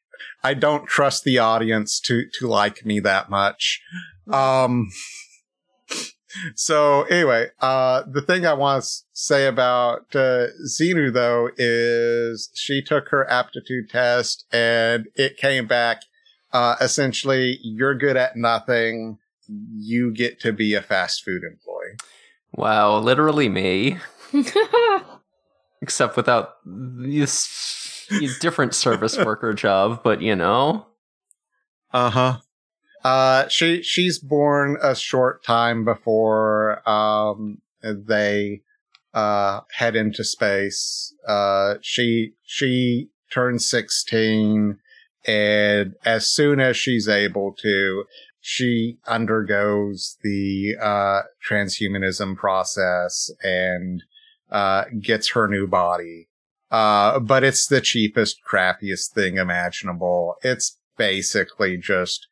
[0.43, 3.82] I don't trust the audience to to like me that much.
[4.32, 4.89] Um.
[6.55, 12.84] So anyway, uh, the thing I want to say about uh, Xenu though is she
[12.84, 16.03] took her aptitude test and it came back.
[16.53, 19.17] Uh, essentially, you're good at nothing.
[19.50, 21.97] You get to be a fast food employee.
[22.54, 23.97] Wow, literally me,
[25.82, 28.08] except without this
[28.39, 30.88] different service worker job, but you know.
[31.93, 32.38] Uh-huh.
[33.04, 38.62] Uh she she's born a short time before um they
[39.14, 41.14] uh head into space.
[41.28, 44.80] Uh she she turns 16
[45.26, 48.04] and as soon as she's able to
[48.50, 54.02] she undergoes the uh transhumanism process and
[54.50, 56.28] uh gets her new body.
[56.72, 60.34] Uh but it's the cheapest crappiest thing imaginable.
[60.41, 62.28] It's basically just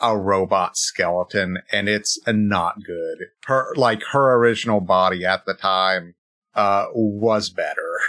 [0.00, 3.26] a robot skeleton and it's not good.
[3.44, 6.16] Her, like her original body at the time,
[6.54, 7.92] uh, was better.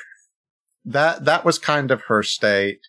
[0.89, 2.79] That that was kind of her state.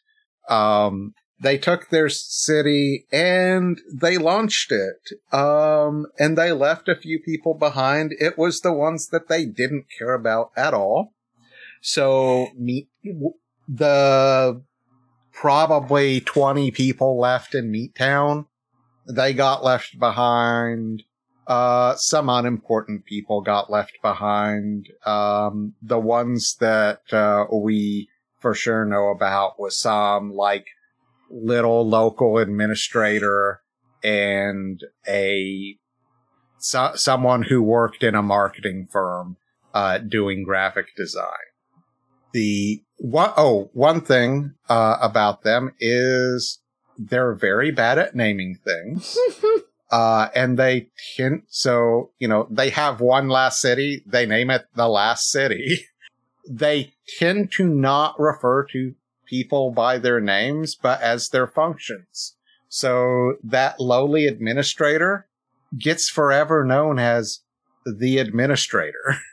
[0.49, 5.11] Um, they took their city and they launched it.
[5.33, 8.15] Um, and they left a few people behind.
[8.19, 11.15] It was the ones that they didn't care about at all.
[11.81, 12.89] So meet
[13.69, 14.63] the
[15.33, 18.47] probably 20 people left in Meat Town.
[19.07, 21.05] They got left behind.
[21.47, 24.89] Uh, some unimportant people got left behind.
[25.07, 28.09] Um, the ones that, uh, we
[28.41, 30.67] for sure know about was some like
[31.31, 33.63] little local administrator
[34.03, 35.77] and a,
[36.59, 39.37] so, someone who worked in a marketing firm,
[39.75, 41.27] uh, doing graphic design.
[42.33, 46.61] The oh, one thing, uh, about them is
[46.99, 49.17] they're very bad at naming things.
[49.91, 54.03] Uh, and they tend, so, you know, they have one last city.
[54.07, 55.87] They name it the last city.
[56.51, 58.95] they tend to not refer to
[59.29, 62.37] people by their names, but as their functions.
[62.69, 65.27] So that lowly administrator
[65.79, 67.41] gets forever known as
[67.85, 69.19] the administrator.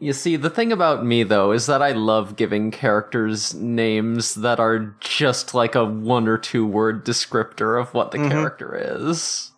[0.00, 4.58] You see, the thing about me though is that I love giving characters names that
[4.58, 8.28] are just like a one or two word descriptor of what the mm-hmm.
[8.28, 9.52] character is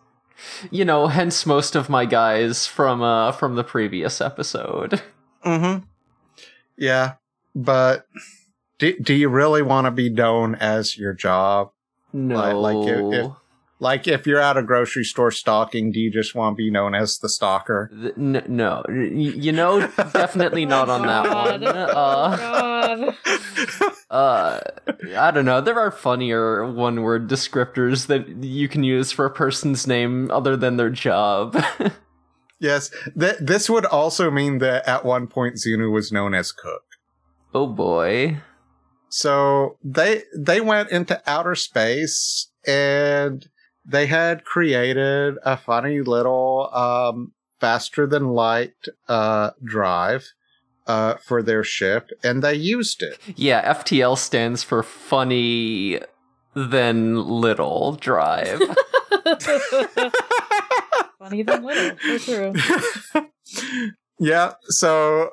[0.71, 5.01] you know, hence most of my guys from uh from the previous episode.
[5.45, 5.85] Mm-hmm.
[6.77, 7.13] Yeah,
[7.55, 8.05] but
[8.79, 11.71] do do you really want to be known as your job?
[12.13, 12.59] No.
[12.59, 13.31] Like, like if, if,
[13.79, 16.95] like if you're at a grocery store stalking, do you just want to be known
[16.95, 17.91] as the stalker?
[18.17, 21.63] N- no, you know, definitely not on that one.
[21.63, 23.13] Uh,
[24.09, 24.59] uh,
[25.15, 25.61] I don't know.
[25.61, 30.77] There are funnier one-word descriptors that you can use for a person's name other than
[30.77, 31.61] their job.
[32.59, 36.83] yes, th- this would also mean that at one point Xenu was known as Cook.
[37.53, 38.37] Oh boy.
[39.09, 43.47] So they they went into outer space and
[43.85, 48.73] they had created a funny little um, faster than light
[49.07, 50.33] uh, drive
[50.87, 53.19] uh, for their ship, and they used it.
[53.35, 55.99] Yeah, FTL stands for funny
[56.53, 58.61] than little drive.
[61.19, 62.53] funny than little, for true.
[64.19, 65.31] yeah, so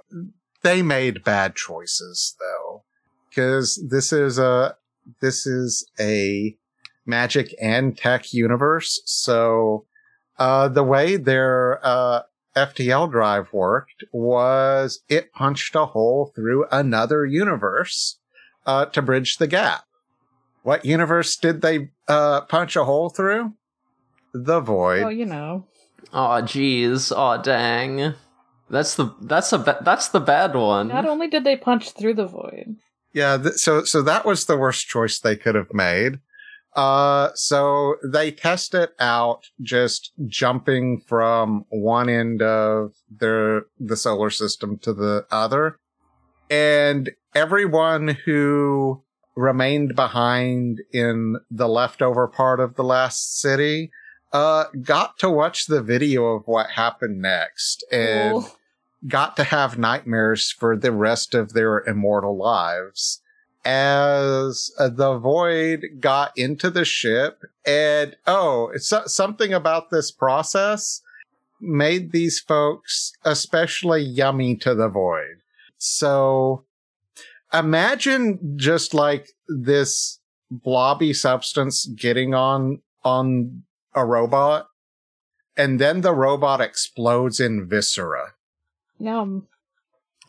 [0.62, 2.63] they made bad choices though,
[3.34, 4.76] because this is a
[5.20, 6.56] this is a
[7.06, 9.02] magic and tech universe.
[9.04, 9.84] So,
[10.38, 12.22] uh, the way their, uh,
[12.56, 18.18] FTL drive worked was it punched a hole through another universe,
[18.64, 19.84] uh, to bridge the gap.
[20.62, 23.52] What universe did they, uh, punch a hole through?
[24.32, 25.02] The void.
[25.02, 25.66] Oh, you know.
[26.12, 27.12] Oh, geez.
[27.14, 28.14] Oh, dang.
[28.70, 30.88] That's the that's a that's the bad one.
[30.88, 32.76] Not only did they punch through the void.
[33.14, 36.18] Yeah, th- so so that was the worst choice they could have made.
[36.74, 44.30] Uh, so they test it out just jumping from one end of the, the solar
[44.30, 45.78] system to the other.
[46.50, 49.04] And everyone who
[49.36, 53.92] remained behind in the leftover part of the last city,
[54.32, 58.50] uh, got to watch the video of what happened next and cool.
[59.08, 63.20] Got to have nightmares for the rest of their immortal lives
[63.64, 71.00] as uh, the void got into the ship and oh it's something about this process
[71.60, 75.40] made these folks especially yummy to the void.
[75.78, 76.64] So
[77.52, 83.62] imagine just like this blobby substance getting on on
[83.94, 84.68] a robot
[85.56, 88.33] and then the robot explodes in viscera
[88.98, 89.46] yum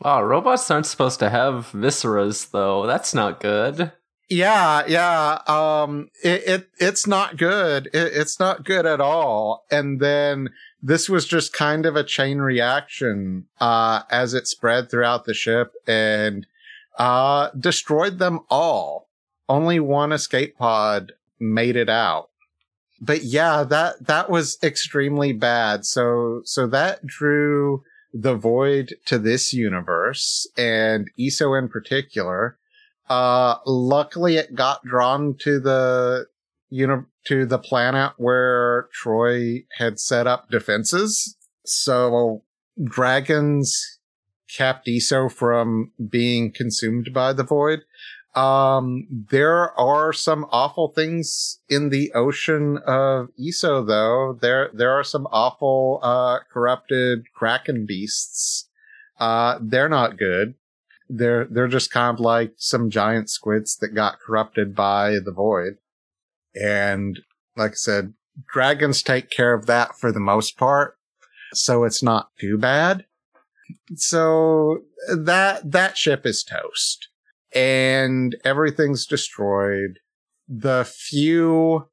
[0.02, 2.86] Oh, robots aren't supposed to have visceras, though.
[2.86, 3.94] That's not good.
[4.30, 5.40] Yeah, yeah.
[5.48, 7.88] Um, it, it it's not good.
[7.88, 9.66] It, it's not good at all.
[9.72, 10.50] And then
[10.82, 15.74] this was just kind of a chain reaction, uh, as it spread throughout the ship
[15.88, 16.46] and,
[16.98, 19.08] uh, destroyed them all.
[19.48, 22.30] Only one escape pod made it out.
[23.00, 25.86] But yeah, that, that was extremely bad.
[25.86, 27.84] So, so that drew,
[28.18, 32.58] the void to this universe and Iso in particular.
[33.10, 36.26] Uh, luckily it got drawn to the,
[36.70, 41.36] you know, to the planet where Troy had set up defenses.
[41.66, 42.44] So
[42.82, 44.00] dragons
[44.56, 47.82] kept Iso from being consumed by the void.
[48.36, 54.38] Um, there are some awful things in the ocean of Iso, though.
[54.40, 58.68] There, there are some awful, uh, corrupted kraken beasts.
[59.20, 60.56] Uh, they're not good.
[61.08, 65.78] They're they're just kind of like some giant squids that got corrupted by the void.
[66.56, 67.20] And
[67.56, 68.14] like I said,
[68.52, 70.98] dragons take care of that for the most part,
[71.54, 73.06] so it's not too bad.
[73.96, 74.80] So
[75.16, 77.10] that that ship is toast,
[77.56, 80.00] and everything's destroyed.
[80.48, 81.88] The few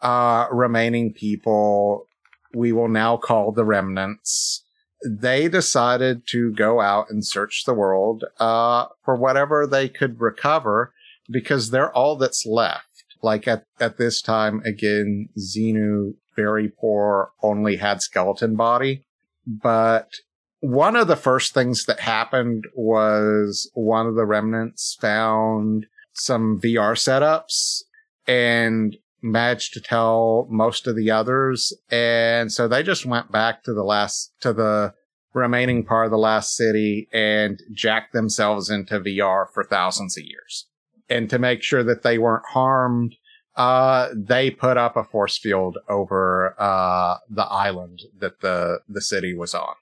[0.00, 2.08] uh, remaining people
[2.54, 4.64] we will now call the remnants.
[5.04, 10.92] They decided to go out and search the world uh, for whatever they could recover
[11.30, 13.04] because they're all that's left.
[13.22, 19.04] Like at, at this time, again, Xenu, very poor, only had skeleton body.
[19.46, 20.16] But
[20.62, 26.94] one of the first things that happened was one of the remnants found some VR
[26.94, 27.82] setups
[28.28, 31.72] and managed to tell most of the others.
[31.90, 34.94] And so they just went back to the last, to the
[35.34, 40.68] remaining part of the last city and jacked themselves into VR for thousands of years.
[41.08, 43.16] And to make sure that they weren't harmed,
[43.56, 49.34] uh, they put up a force field over, uh, the island that the, the city
[49.34, 49.74] was on.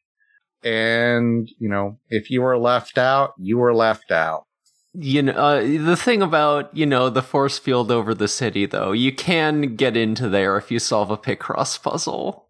[0.62, 4.46] And, you know, if you were left out, you were left out.
[4.92, 8.90] You know uh, the thing about you know the force field over the city though
[8.90, 12.48] you can get into there if you solve a picross puzzle.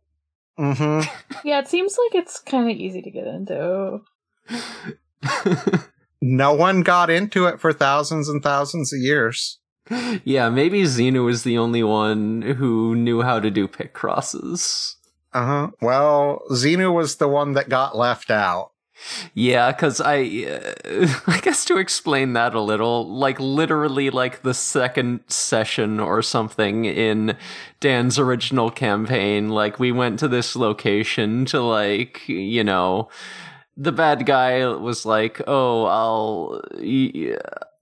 [0.59, 1.03] Mm-hmm.
[1.45, 4.01] yeah it seems like it's kind of easy to get into.
[6.23, 9.59] No one got into it for thousands and thousands of years.
[10.25, 13.69] Yeah maybe xenu was the only one who knew how to do
[15.33, 18.72] picrosses uh-huh well xenu was the one that got left out
[19.35, 20.18] yeah, because I,
[20.85, 26.22] uh, I guess to explain that a little, like literally, like the second session or
[26.22, 27.37] something in
[27.81, 33.09] Dan's original campaign, like we went to this location to like, you know,
[33.76, 36.61] the bad guy was like, "Oh, I'll."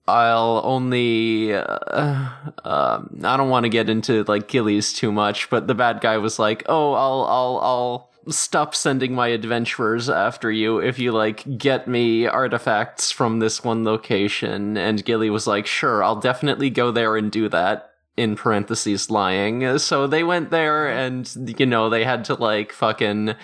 [0.09, 1.55] I'll only.
[1.55, 2.29] Uh,
[2.65, 6.19] uh, I don't want to get into like Gillies too much, but the bad guy
[6.19, 11.59] was like, "Oh, I'll, I'll, I'll stop sending my adventurers after you if you like
[11.59, 16.91] get me artifacts from this one location and gilly was like sure i'll definitely go
[16.91, 17.88] there and do that
[18.19, 23.35] in parentheses lying so they went there and you know they had to like fucking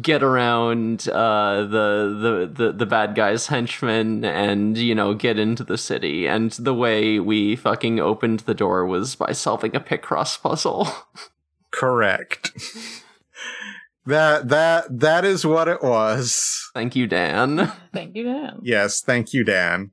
[0.00, 5.64] get around uh the the the, the bad guys henchmen and you know get into
[5.64, 10.40] the city and the way we fucking opened the door was by solving a picross
[10.40, 10.88] puzzle
[11.70, 12.52] correct
[14.04, 16.70] That that that is what it was.
[16.74, 17.72] Thank you, Dan.
[17.92, 18.58] Thank you, Dan.
[18.62, 19.92] Yes, thank you, Dan.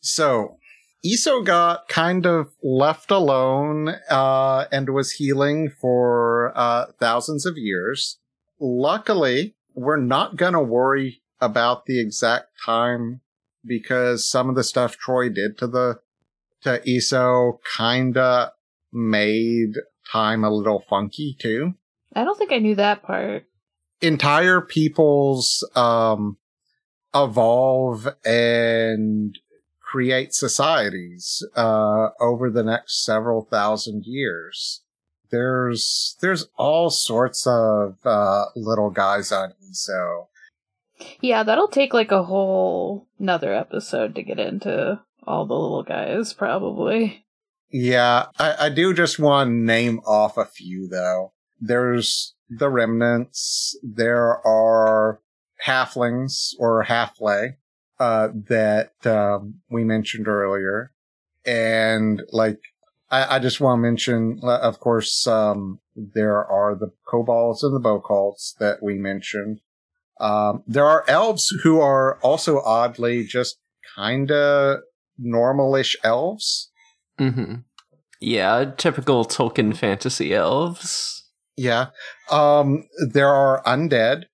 [0.00, 0.58] So
[1.04, 8.18] Iso got kind of left alone uh, and was healing for uh, thousands of years.
[8.58, 13.20] Luckily, we're not going to worry about the exact time
[13.64, 16.00] because some of the stuff Troy did to the
[16.62, 18.50] to Iso kind of
[18.92, 19.74] made
[20.12, 21.74] time a little funky too.
[22.14, 23.44] I don't think I knew that part.
[24.02, 26.36] Entire peoples um,
[27.14, 29.38] evolve and
[29.90, 34.82] create societies uh, over the next several thousand years.
[35.30, 40.26] There's there's all sorts of uh, little guys on Iso.
[41.20, 46.32] Yeah, that'll take like a whole another episode to get into all the little guys,
[46.32, 47.24] probably.
[47.70, 53.78] Yeah, I, I do just want to name off a few though there's the remnants.
[53.82, 55.20] There are
[55.64, 57.58] halflings or halflay
[58.00, 60.90] uh, that um, we mentioned earlier,
[61.44, 62.58] and like
[63.10, 67.80] I, I just want to mention, of course, um, there are the kobolds and the
[67.80, 69.60] bocults that we mentioned.
[70.20, 73.58] Um, there are elves who are also oddly just
[73.96, 74.80] kind of
[75.22, 76.70] normalish elves.
[77.18, 77.56] Mm-hmm.
[78.20, 81.28] Yeah, typical Tolkien fantasy elves.
[81.56, 81.86] Yeah.
[82.30, 84.24] Um, there are undead.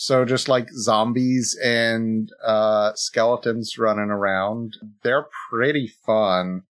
[0.00, 6.62] So just like zombies and uh, skeletons running around, they're pretty fun.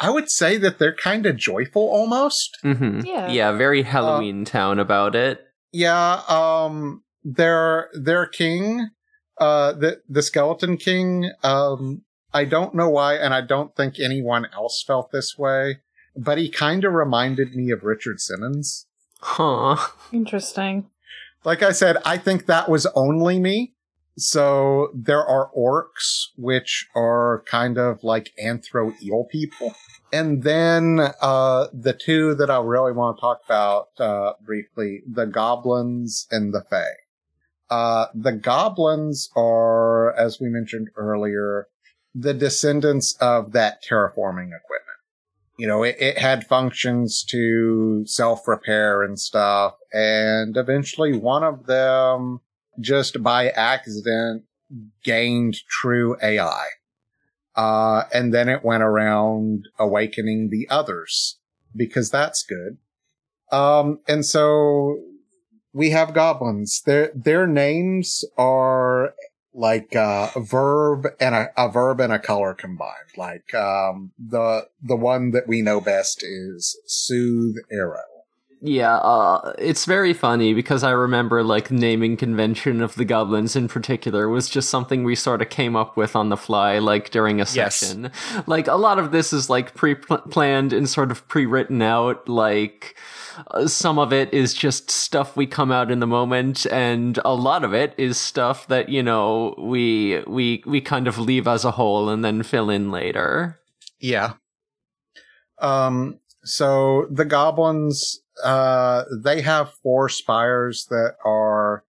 [0.00, 2.56] I would say that they're kind of joyful almost.
[2.64, 3.04] Mm-hmm.
[3.04, 3.30] Yeah.
[3.30, 5.46] Yeah, very Halloween uh, town about it.
[5.70, 8.88] Yeah, um their their king,
[9.36, 14.46] uh the the skeleton king, um I don't know why and I don't think anyone
[14.54, 15.80] else felt this way,
[16.16, 18.86] but he kind of reminded me of Richard Simmons.
[19.20, 19.76] Huh.
[20.10, 20.88] Interesting.
[21.44, 23.74] Like I said, I think that was only me.
[24.18, 29.74] So there are orcs, which are kind of like anthro eel people.
[30.12, 35.26] And then uh, the two that I really want to talk about uh, briefly the
[35.26, 36.84] goblins and the fae.
[37.70, 41.68] uh, the goblins are, as we mentioned earlier,
[42.14, 44.97] the descendants of that terraforming equipment.
[45.58, 49.74] You know, it, it had functions to self repair and stuff.
[49.92, 52.40] And eventually one of them
[52.80, 54.44] just by accident
[55.02, 56.66] gained true AI.
[57.56, 61.38] Uh, and then it went around awakening the others
[61.74, 62.78] because that's good.
[63.50, 65.00] Um, and so
[65.72, 66.82] we have goblins.
[66.86, 69.14] Their, their names are
[69.58, 73.16] like uh, a verb and a, a, verb and a color combined.
[73.16, 78.17] Like um, the the one that we know best is soothe arrow.
[78.60, 83.68] Yeah, uh, it's very funny because I remember like naming convention of the goblins in
[83.68, 87.40] particular was just something we sort of came up with on the fly, like during
[87.40, 88.10] a session.
[88.12, 88.48] Yes.
[88.48, 92.96] Like a lot of this is like pre-planned and sort of pre-written out, like
[93.52, 97.34] uh, some of it is just stuff we come out in the moment and a
[97.34, 101.64] lot of it is stuff that you know we we we kind of leave as
[101.64, 103.60] a whole and then fill in later
[104.00, 104.32] yeah
[105.60, 111.84] um so the goblins uh they have four spires that are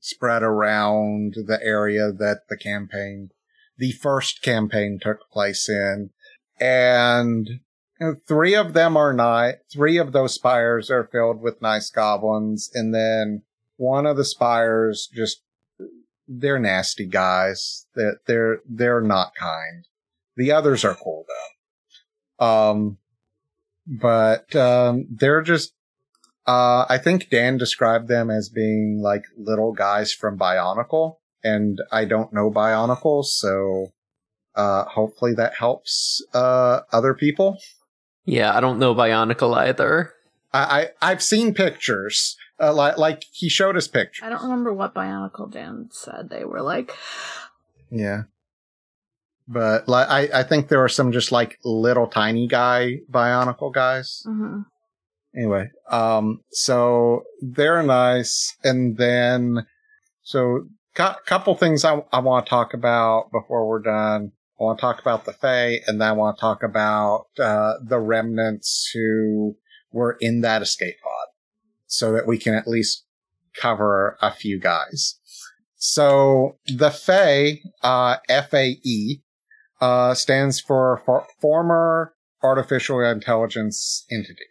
[0.00, 3.30] spread around the area that the campaign
[3.78, 6.10] the first campaign took place in
[6.60, 7.60] and
[8.26, 9.56] three of them are not.
[9.72, 13.42] Three of those spires are filled with nice goblins, and then
[13.76, 15.42] one of the spires just
[16.26, 17.86] they're nasty guys.
[17.94, 19.86] That they're, they're they're not kind.
[20.36, 22.46] The others are cool though.
[22.46, 22.98] Um,
[23.86, 25.72] but um, they're just.
[26.46, 32.04] Uh, I think Dan described them as being like little guys from Bionicle, and I
[32.04, 33.88] don't know Bionicle, so
[34.54, 37.58] uh, hopefully that helps uh, other people.
[38.24, 40.12] Yeah, I don't know Bionicle either.
[40.52, 42.36] I, I have seen pictures.
[42.60, 44.22] Uh, like like he showed us pictures.
[44.24, 46.94] I don't remember what Bionicle Dan said they were like.
[47.90, 48.24] Yeah.
[49.48, 54.22] But like I, I think there are some just like little tiny guy Bionicle guys.
[54.26, 54.60] Mm-hmm.
[55.36, 59.66] Anyway, um, so they're nice, and then
[60.22, 64.32] so got couple things I I want to talk about before we're done.
[64.60, 67.74] I want to talk about the Fae, and then I want to talk about uh,
[67.82, 69.56] the remnants who
[69.92, 71.28] were in that escape pod,
[71.86, 73.04] so that we can at least
[73.54, 75.16] cover a few guys.
[75.76, 79.22] So the Fae, uh, F-A-E,
[79.80, 84.44] uh, stands for, for former artificial intelligence entity.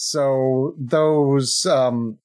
[0.00, 2.18] So those um,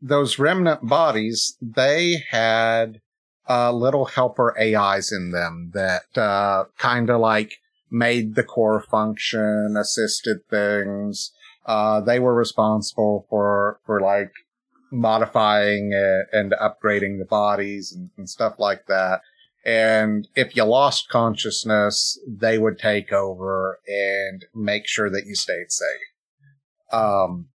[0.00, 3.00] those remnant bodies, they had
[3.48, 7.58] uh, little helper AIs in them that uh, kind of like
[7.90, 11.32] made the core function, assisted things.
[11.66, 14.30] Uh, they were responsible for for like
[14.92, 19.20] modifying it and upgrading the bodies and, and stuff like that.
[19.64, 25.72] And if you lost consciousness, they would take over and make sure that you stayed
[25.72, 26.10] safe.
[26.92, 27.48] Um,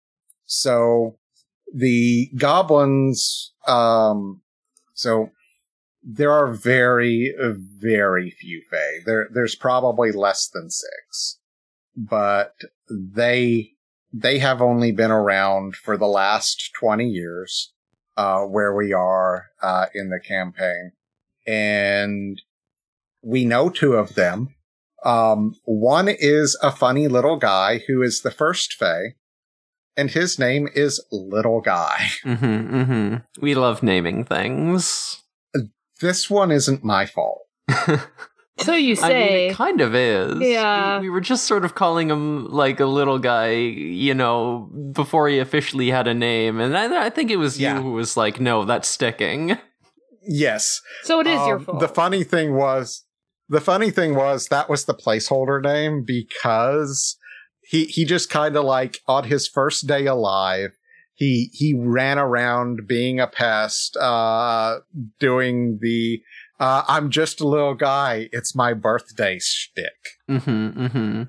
[0.47, 1.17] so
[1.73, 4.43] the goblins, um,
[4.95, 5.31] so
[6.03, 9.03] there are very, very few Fae.
[9.05, 11.39] There, there's probably less than six,
[11.97, 12.55] but
[12.91, 13.73] they,
[14.13, 17.73] they have only been around for the last 20 years,
[18.17, 20.93] uh, where we are, uh, in the campaign.
[21.47, 22.41] And
[23.23, 24.55] we know two of them.
[25.05, 29.15] Um, one is a funny little guy who is the first Fae,
[29.97, 32.09] and his name is Little Guy.
[32.25, 33.17] Mm-hmm, mm-hmm.
[33.41, 35.25] We love naming things
[36.01, 37.43] this one isn't my fault.
[38.59, 39.05] so you say.
[39.05, 40.41] I mean, it kind of is.
[40.41, 40.99] Yeah.
[40.99, 45.29] We, we, were just sort of calling him like a little guy, you know, before
[45.29, 46.61] he officially had a name.
[46.61, 47.77] And I, I think it was yeah.
[47.77, 49.59] you who was like, no, that's sticking.
[50.27, 50.81] Yes.
[51.03, 51.81] So it is um, your fault.
[51.81, 53.05] The funny thing was,
[53.49, 57.17] the funny thing was that was the placeholder name because
[57.67, 60.77] he, he just kind of like on his first day alive,
[61.15, 64.81] he he ran around being a pest, uh,
[65.21, 66.23] doing the
[66.59, 70.19] uh, "I'm just a little guy, it's my birthday" shtick.
[70.29, 71.23] Mm-hmm, mm-hmm.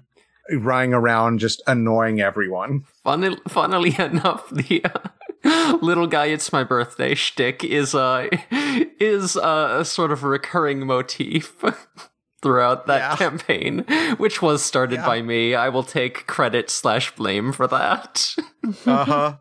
[0.57, 2.83] Running around just annoying everyone.
[3.03, 9.77] Funnily, funnily enough, the uh, little guy, it's my birthday shtick is uh is uh,
[9.79, 11.63] a sort of recurring motif.
[12.45, 13.15] throughout that yeah.
[13.15, 13.79] campaign,
[14.17, 15.05] which was started yeah.
[15.05, 15.55] by me.
[15.55, 18.35] I will take credit slash blame for that.
[18.85, 19.35] uh huh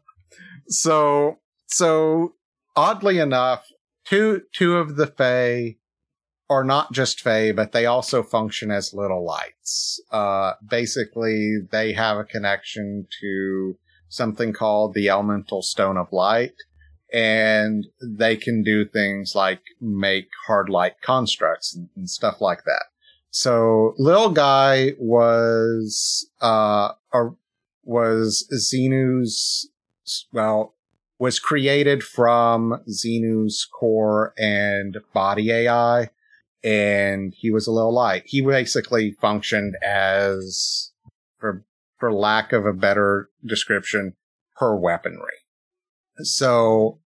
[0.69, 2.35] so so
[2.77, 3.67] oddly enough,
[4.05, 5.77] two two of the Fae
[6.51, 10.01] are not just Fae, but they also function as little lights.
[10.11, 13.79] Uh, basically, they have a connection to
[14.09, 16.55] something called the Elemental Stone of Light,
[17.13, 22.85] and they can do things like make hard light constructs and, and stuff like that.
[23.35, 27.31] So little guy was uh a,
[27.83, 29.69] was Xenu's
[30.33, 30.77] well
[31.19, 36.11] was created from Xenu's core and body AI
[36.63, 38.23] and he was a little light.
[38.25, 40.93] He basically functioned as
[41.41, 41.65] for
[41.99, 44.15] for lack of a better description
[44.59, 45.43] her weaponry.
[46.23, 47.01] So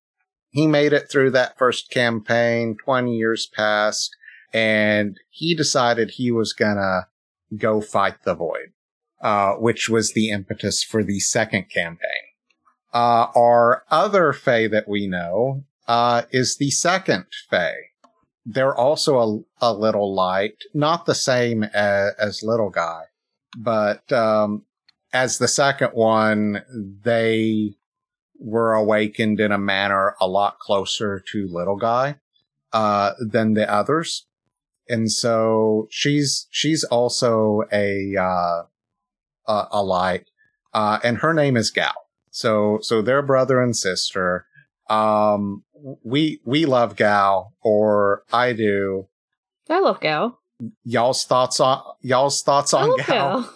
[0.50, 4.16] he made it through that first campaign, 20 years passed,
[4.56, 7.08] and he decided he was gonna
[7.58, 8.72] go fight the void,
[9.22, 12.26] uh, which was the impetus for the second campaign.
[12.94, 17.92] Uh, our other Fae that we know, uh, is the second Fae.
[18.46, 23.04] They're also a, a little light, not the same as, as Little Guy,
[23.58, 24.64] but, um,
[25.12, 26.64] as the second one,
[27.04, 27.76] they
[28.40, 32.20] were awakened in a manner a lot closer to Little Guy
[32.72, 34.28] uh, than the others,
[34.88, 38.64] and so she's she's also a uh,
[39.48, 40.30] a, a light,
[40.74, 41.94] uh, and her name is Gal.
[42.30, 44.46] So so they're brother and sister.
[44.90, 45.64] Um,
[46.04, 49.08] we we love Gal, or I do.
[49.70, 50.40] I love Gal.
[50.84, 53.06] Y'all's thoughts on y'all's thoughts on Gal.
[53.08, 53.54] Gal.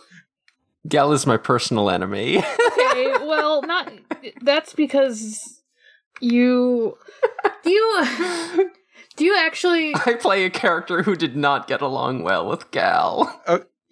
[0.88, 2.38] Gal is my personal enemy.
[2.38, 3.92] okay, well, not.
[4.42, 5.62] That's because
[6.20, 6.98] you.
[7.66, 8.72] You.
[9.20, 9.94] Do you actually.
[10.06, 13.42] I play a character who did not get along well with Gal.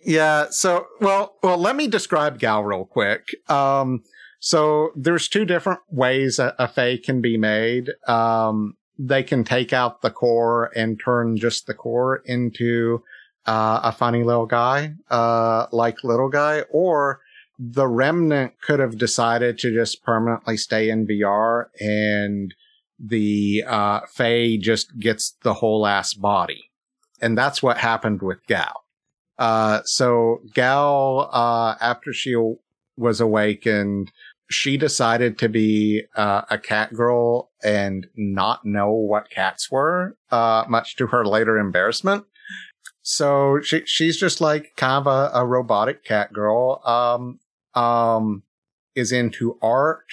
[0.03, 0.45] Yeah.
[0.51, 3.27] So, well, well, let me describe Gal real quick.
[3.49, 4.03] Um,
[4.39, 7.89] so there's two different ways a, a Fae can be made.
[8.07, 13.03] Um, they can take out the core and turn just the core into,
[13.45, 17.19] uh, a funny little guy, uh, like little guy, or
[17.59, 22.53] the remnant could have decided to just permanently stay in VR and
[22.99, 26.71] the, uh, Fae just gets the whole ass body.
[27.21, 28.83] And that's what happened with Gal.
[29.37, 32.35] Uh, so Gal, uh, after she
[32.95, 34.11] was awakened,
[34.49, 40.63] she decided to be uh, a cat girl and not know what cats were, uh,
[40.69, 42.25] much to her later embarrassment.
[43.01, 46.81] So she she's just like kind of a, a robotic cat girl.
[46.85, 47.39] Um,
[47.73, 48.43] um,
[48.95, 50.05] is into art,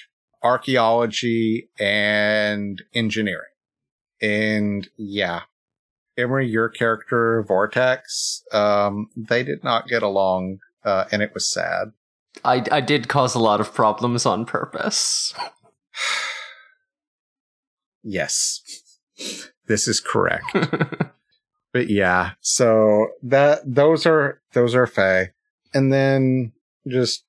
[0.45, 3.51] archaeology, and engineering.
[4.21, 5.41] And yeah,
[6.17, 11.93] Emory, your character Vortex, um, they did not get along, uh, and it was sad.
[12.45, 15.35] I, I did cause a lot of problems on purpose.
[18.07, 18.61] Yes,
[19.67, 20.45] this is correct.
[21.73, 25.31] but yeah, so that those are those are Fae,
[25.73, 26.53] and then
[26.87, 27.24] just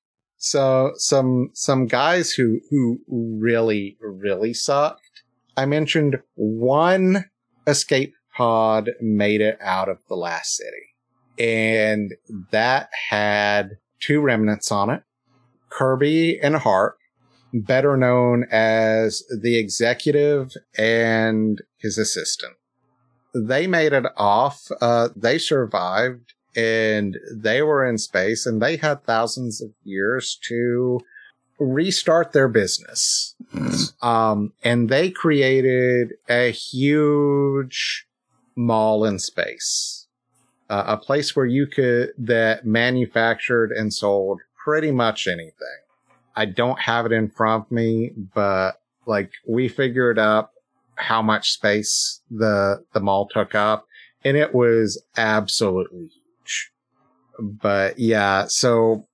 [0.46, 5.22] so some some guys who who really really sucked.
[5.56, 7.26] I mentioned one
[7.66, 10.94] escape pod made it out of the last city,
[11.38, 12.14] and
[12.52, 15.02] that had two remnants on it,
[15.70, 16.98] Kirby and Harp,
[17.52, 22.54] better known as the executive and his assistant.
[23.34, 24.68] They made it off.
[24.80, 31.00] Uh, they survived and they were in space and they had thousands of years to
[31.58, 33.34] restart their business.
[34.02, 38.06] Um, and they created a huge
[38.56, 40.06] mall in space,
[40.68, 45.52] uh, a place where you could, that manufactured and sold pretty much anything.
[46.34, 48.72] I don't have it in front of me, but
[49.06, 50.52] like we figured up
[50.96, 53.86] how much space the the mall took up,
[54.24, 56.10] and it was absolutely
[56.46, 56.72] huge.
[57.38, 59.06] But yeah, so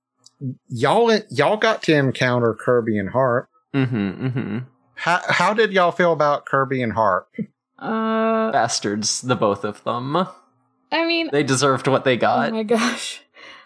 [0.69, 3.49] y'all y'all got to encounter Kirby and Harp.
[3.73, 4.57] mm-hmm, mm-hmm.
[4.95, 7.27] How how did y'all feel about Kirby and Harp?
[7.79, 10.15] Uh, Bastards, the both of them.
[10.91, 12.51] I mean, They deserved what they oh got.
[12.53, 13.21] my gosh.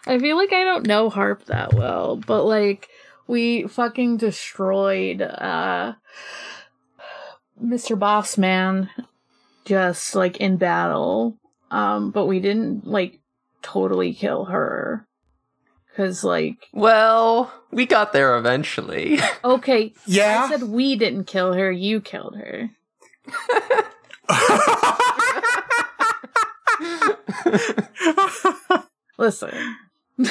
[0.06, 2.88] I feel like I don't know Harp that well, but like,
[3.26, 5.92] we fucking destroyed, uh,
[7.62, 7.98] Mr.
[7.98, 8.88] Bossman
[9.66, 11.36] just like in battle.
[11.70, 13.20] Um, but we didn't like
[13.72, 15.06] totally kill her.
[15.96, 19.18] Cause like, well, we got there eventually.
[19.44, 20.44] okay, Yeah.
[20.44, 22.70] I said we didn't kill her, you killed her.
[29.18, 29.76] Listen.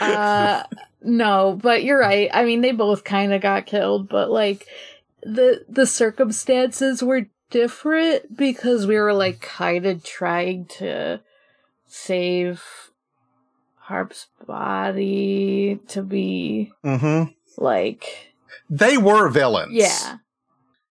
[0.00, 0.62] uh
[1.02, 2.30] no, but you're right.
[2.32, 4.66] I mean, they both kind of got killed, but like
[5.22, 11.20] the the circumstances were different because we were like kind of trying to
[11.86, 12.62] save
[13.76, 17.32] Harp's body to be mm-hmm.
[17.58, 18.32] like
[18.68, 19.72] they were villains.
[19.72, 20.18] Yeah.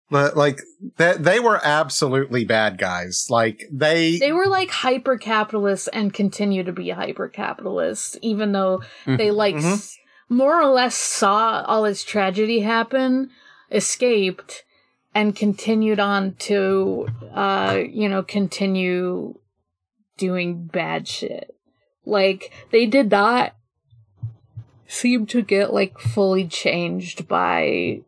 [0.10, 0.60] But like
[0.98, 3.28] that, they were absolutely bad guys.
[3.30, 8.82] Like they, They were like hyper capitalists and continue to be hyper capitalists, even though
[9.06, 9.74] they like Mhm.
[9.76, 9.98] s-
[10.28, 13.30] more or less saw all this tragedy happen,
[13.72, 14.66] escaped,
[15.14, 19.38] and continued on to, uh, you know, continue
[20.18, 21.56] doing bad shit.
[22.06, 23.54] Like, they did not
[24.88, 28.02] seem to get like fully changed by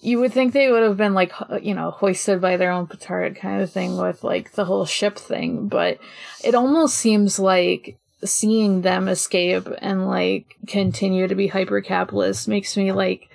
[0.00, 3.36] you would think they would have been like you know hoisted by their own petard
[3.36, 5.98] kind of thing with like the whole ship thing but
[6.42, 12.76] it almost seems like seeing them escape and like continue to be hyper capitalist makes
[12.76, 13.30] me like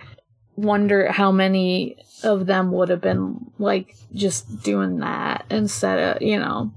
[0.59, 6.37] wonder how many of them would have been like just doing that instead of you
[6.37, 6.71] know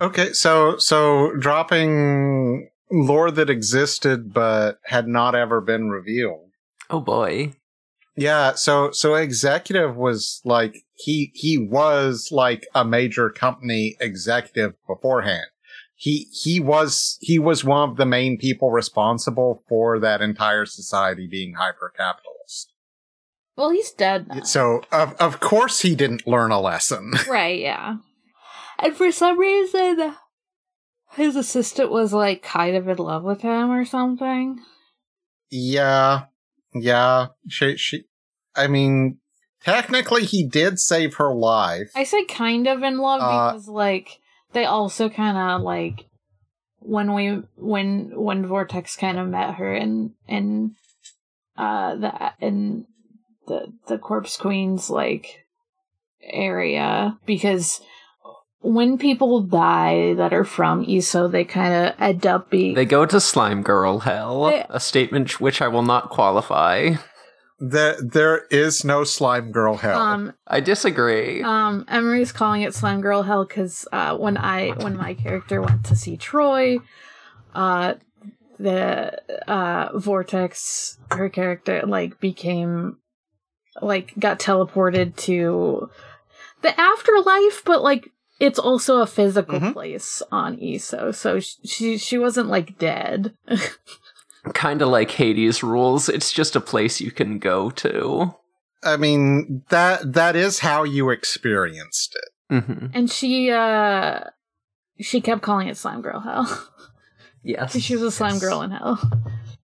[0.00, 0.32] okay.
[0.32, 6.50] So, so dropping lore that existed but had not ever been revealed.
[6.90, 7.52] Oh boy.
[8.16, 15.46] Yeah, so so executive was like he he was like a major company executive beforehand.
[16.00, 21.26] He he was he was one of the main people responsible for that entire society
[21.26, 22.72] being hyper capitalist.
[23.56, 24.42] well he's dead now.
[24.44, 27.12] So of of course he didn't learn a lesson.
[27.28, 27.96] Right, yeah.
[28.78, 30.14] And for some reason,
[31.16, 34.60] his assistant was like kind of in love with him or something.
[35.50, 36.26] yeah.
[36.74, 37.28] Yeah.
[37.48, 38.04] She she
[38.54, 39.18] I mean
[39.64, 41.90] technically he did save her life.
[41.96, 44.20] I say kind of in love Uh, because like
[44.52, 46.06] they also kind of like
[46.80, 50.74] when we when when Vortex kind of met her in in
[51.56, 52.86] uh the in
[53.46, 55.44] the the Corpse Queen's like
[56.22, 57.80] area because
[58.60, 63.06] when people die that are from Iso, they kind of end up being They go
[63.06, 66.94] to slime girl hell, They- a statement which I will not qualify.
[67.60, 70.00] There there is no slime girl hell.
[70.00, 71.42] um I disagree.
[71.42, 75.84] Um, Emory's calling it Slime Girl Hell because uh, when I when my character went
[75.86, 76.78] to see Troy,
[77.54, 77.94] uh,
[78.58, 82.98] the uh, Vortex, her character, like became
[83.82, 85.90] like got teleported to
[86.62, 89.72] the afterlife, but like it's also a physical Mhm.
[89.72, 93.34] place on Iso, so she she wasn't like dead.
[94.54, 96.08] kind of like Hades rules.
[96.08, 98.34] It's just a place you can go to.
[98.82, 102.64] I mean that that is how you experienced it.
[102.64, 104.20] hmm and she uh
[105.00, 106.68] she kept calling it Slime Girl Hell.
[107.44, 107.78] Yes.
[107.80, 108.40] she was a slime Yes.
[108.40, 108.98] girl in hell.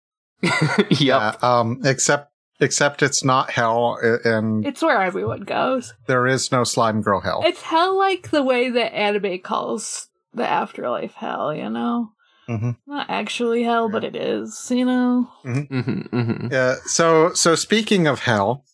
[0.42, 0.86] yep.
[1.00, 5.92] Yeah, um, except except it's not hell, and It's where everyone goes.
[6.06, 7.42] there is no slime girl hell.
[7.44, 12.12] It's hell like the way that anime calls the afterlife hell, you know?
[12.46, 15.30] Hmm Not actually hell, but it is, you know?
[15.42, 16.76] hmm hmm Yeah.
[16.86, 18.64] So so speaking of hell,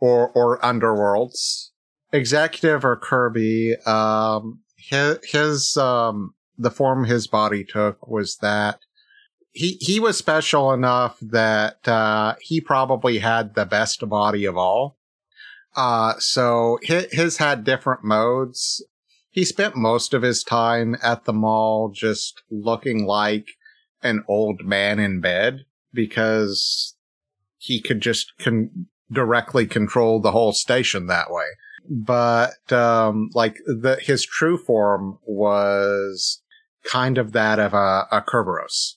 [0.00, 1.70] or or underworlds,
[2.12, 8.78] executive or Kirby, um, his, his um the form his body took was that
[9.52, 14.98] he he was special enough that uh, he probably had the best body of all.
[15.76, 18.84] Uh, so his, his had different modes.
[19.34, 23.48] He spent most of his time at the mall just looking like
[24.00, 26.94] an old man in bed because
[27.58, 31.46] he could just con- directly control the whole station that way.
[31.90, 36.40] But um, like the his true form was
[36.86, 38.92] kind of that of a, a Kerberos.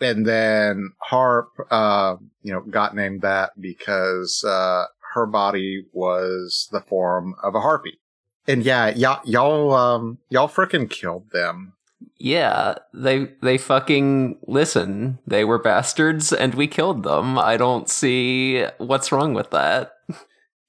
[0.00, 6.80] And then Harp, uh, you know, got named that because uh, her body was the
[6.80, 8.00] form of a harpy.
[8.48, 11.74] And yeah, y'all, y'all, um, y'all frickin' killed them.
[12.18, 15.18] Yeah, they they fucking listen.
[15.26, 17.38] They were bastards, and we killed them.
[17.38, 19.92] I don't see what's wrong with that.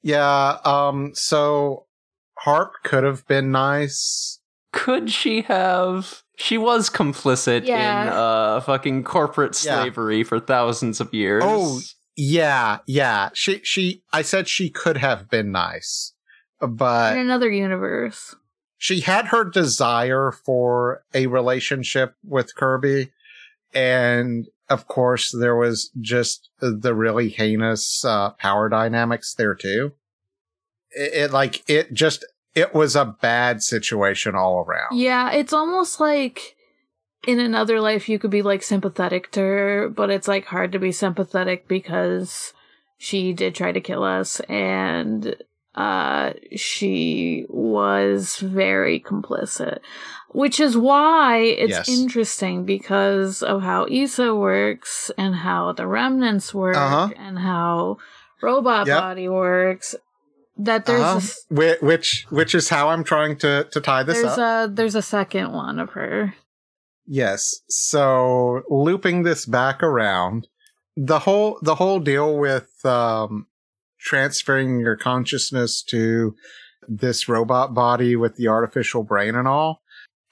[0.03, 1.85] Yeah, um, so
[2.39, 4.39] Harp could have been nice.
[4.73, 6.23] Could she have?
[6.37, 8.01] She was complicit Yeah.
[8.03, 9.81] in uh fucking corporate Yeah.
[9.81, 11.43] slavery for thousands of years.
[11.45, 11.81] Oh,
[12.15, 13.29] Yeah, yeah.
[13.33, 16.13] She, she, I said she could have been nice,
[16.61, 18.35] but In another universe.
[18.77, 23.11] she had her desire for a relationship with Kirby.
[23.73, 29.93] And of course, there was just the really heinous uh, power dynamics there too.
[30.91, 34.97] It, it like, it just, it was a bad situation all around.
[34.97, 36.55] Yeah, it's almost like
[37.27, 40.79] in another life you could be like sympathetic to her, but it's like hard to
[40.79, 42.53] be sympathetic because
[42.97, 45.35] she did try to kill us and
[45.75, 49.79] uh, she was very complicit,
[50.29, 51.89] which is why it's Yes.
[51.89, 57.09] interesting because of how Iso works and how the remnants work Uh-huh.
[57.15, 57.97] and how
[58.41, 58.99] robot Yep.
[58.99, 59.95] body works.
[60.57, 61.75] That there's Uh-huh.
[61.81, 64.69] which which is how I'm trying to to tie this there's up.
[64.69, 66.33] a there's a second one of her.
[67.07, 67.61] Yes.
[67.69, 70.47] So looping this back around,
[70.97, 73.47] the whole the whole deal with um
[74.01, 76.35] transferring your consciousness to
[76.87, 79.81] this robot body with the artificial brain and all,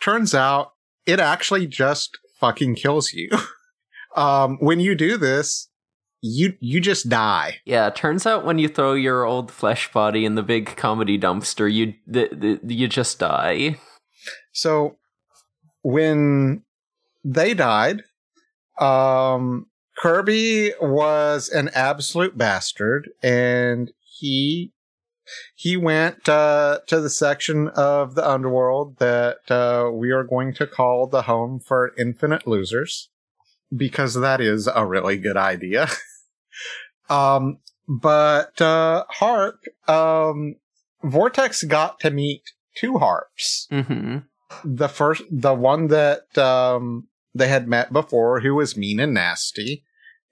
[0.01, 0.73] turns out
[1.05, 3.29] it actually just fucking kills you.
[4.15, 5.69] um when you do this,
[6.21, 7.59] you you just die.
[7.65, 11.71] Yeah, turns out when you throw your old flesh body in the big comedy dumpster,
[11.71, 13.79] you th- th- you just die.
[14.51, 14.97] So
[15.81, 16.63] when
[17.23, 18.03] they died,
[18.79, 19.67] um,
[19.99, 24.71] Kirby was an absolute bastard, and he
[25.55, 30.65] he went uh, to the section of the underworld that uh, we are going to
[30.65, 33.09] call the home for infinite losers,
[33.75, 35.87] because that is a really good idea.
[37.09, 40.55] um, but uh, Harp, um,
[41.03, 42.43] Vortex got to meet
[42.75, 44.19] two harps Mm-hmm.
[44.63, 49.83] the first the one that um they had met before who was mean and nasty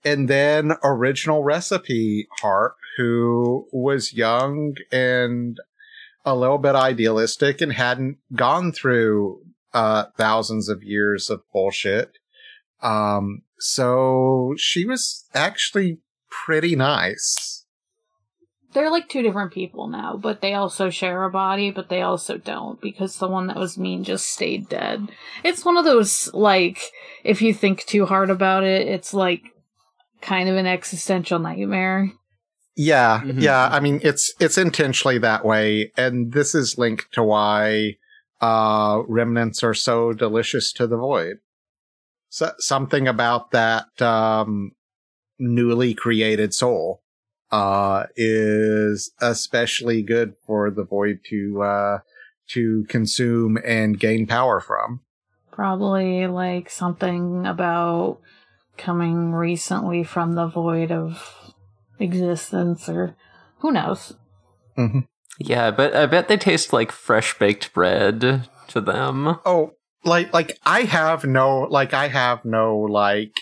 [0.08, 5.58] and then original recipe harp who was young and
[6.24, 9.41] a little bit idealistic and hadn't gone through
[9.74, 12.18] uh thousands of years of bullshit
[12.82, 15.99] um so she was actually
[16.30, 17.66] pretty nice
[18.74, 22.38] They're like two different people now, but they also share a body, but they also
[22.38, 25.10] don't because the one that was mean just stayed dead.
[25.43, 26.80] It's one of those, like,
[27.24, 29.41] if you think too hard about it, it's like
[30.22, 32.11] kind of an existential nightmare.
[32.76, 33.41] Yeah, Mhm.
[33.41, 33.70] yeah.
[33.72, 37.97] I mean, it's it's intentionally that way, and this is linked to why
[38.39, 41.38] uh, remnants are so delicious to the void.
[42.30, 44.74] So, something about that um,
[45.39, 47.01] newly created soul
[47.51, 51.97] uh, is especially good for the void to uh,
[52.49, 55.01] to consume and gain power from.
[55.51, 58.20] Probably like something about
[58.78, 61.53] coming recently from the void of
[61.99, 63.15] existence, or
[63.59, 64.13] who knows.
[65.39, 69.39] Yeah, but I bet they taste like fresh baked bread to them.
[69.45, 69.73] Oh,
[70.03, 73.34] like like I have no like I have no like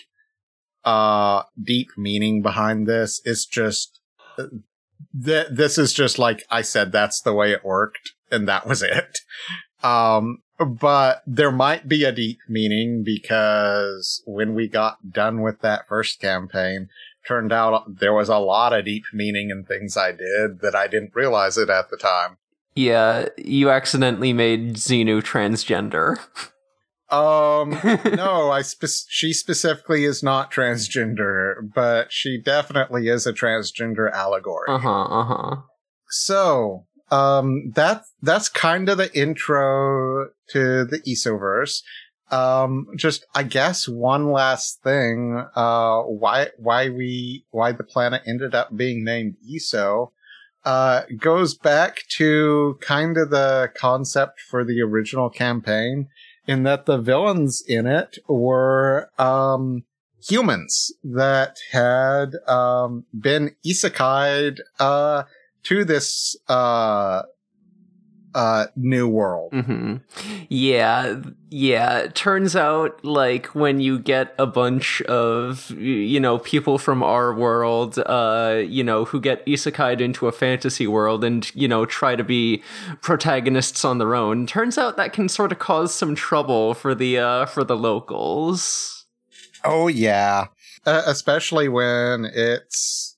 [0.84, 3.20] uh deep meaning behind this.
[3.24, 4.00] It's just
[4.36, 8.82] th- this is just like I said that's the way it worked and that was
[8.82, 9.18] it.
[9.82, 15.86] Um but there might be a deep meaning because when we got done with that
[15.88, 16.88] first campaign,
[17.26, 20.86] turned out there was a lot of deep meaning in things I did that I
[20.86, 22.38] didn't realize it at the time.
[22.74, 26.18] Yeah, you accidentally made Xenu transgender.
[27.10, 27.70] Um,
[28.16, 34.68] no, I spe- she specifically is not transgender, but she definitely is a transgender allegory.
[34.68, 35.04] Uh huh.
[35.04, 35.56] Uh huh.
[36.10, 41.82] So, um, that that's kind of the intro to the Isoverse.
[42.30, 45.44] Um, just I guess one last thing.
[45.54, 50.10] Uh, why why we why the planet ended up being named Iso.
[50.64, 56.08] Uh, goes back to kind of the concept for the original campaign
[56.48, 59.84] in that the villains in it were um,
[60.28, 65.22] humans that had um, been isekai'd uh,
[65.66, 67.22] to this uh,
[68.36, 69.52] uh, new world.
[69.52, 69.96] hmm
[70.48, 72.08] Yeah, yeah.
[72.14, 77.98] Turns out, like, when you get a bunch of, you know, people from our world,
[77.98, 82.22] uh, you know, who get isekai'd into a fantasy world and, you know, try to
[82.24, 82.62] be
[83.00, 87.18] protagonists on their own, turns out that can sort of cause some trouble for the,
[87.18, 89.06] uh, for the locals.
[89.64, 90.46] Oh yeah,
[90.84, 93.15] uh, especially when it's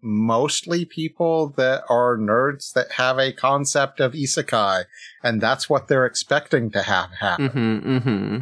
[0.00, 4.84] mostly people that are nerds that have a concept of isekai,
[5.22, 7.48] and that's what they're expecting to have happen.
[7.48, 8.38] Mm-hmm, mm-hmm.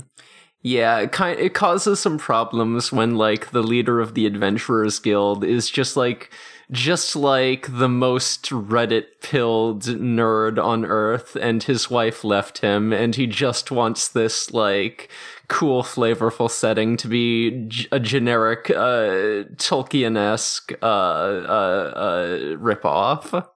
[0.62, 5.44] Yeah, it kind it causes some problems when like the leader of the Adventurers Guild
[5.44, 6.30] is just like
[6.70, 13.14] just like the most Reddit pilled nerd on earth and his wife left him and
[13.14, 15.08] he just wants this like
[15.48, 23.48] cool flavorful setting to be g- a generic uh Tolkien-esque uh uh uh ripoff.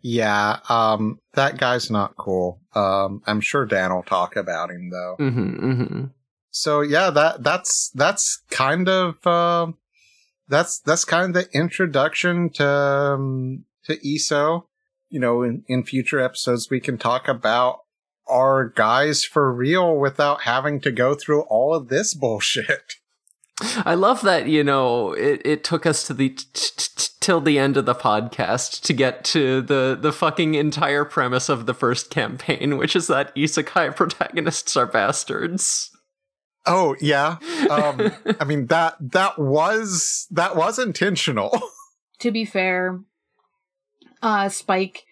[0.00, 2.60] Yeah, um, that guy's not cool.
[2.74, 5.16] Um, I'm sure Dan will talk about him though.
[5.18, 6.04] Mm-hmm, mm-hmm.
[6.50, 9.76] So yeah, that that's that's kind of um,
[10.48, 14.64] that's that's kind of the introduction to um, to Iso.
[15.08, 17.80] you know, in, in future episodes, we can talk about
[18.28, 22.94] our guys for real without having to go through all of this bullshit.
[23.84, 26.36] I love that, you know, it, it took us to the
[27.20, 31.66] till the end of the podcast to get to the the fucking entire premise of
[31.66, 35.90] the first campaign, which is that isekai protagonists are bastards.
[36.68, 37.36] Oh yeah.
[37.70, 41.60] Um I mean that that was that was intentional.
[42.20, 43.00] to be fair,
[44.22, 45.04] uh, Spike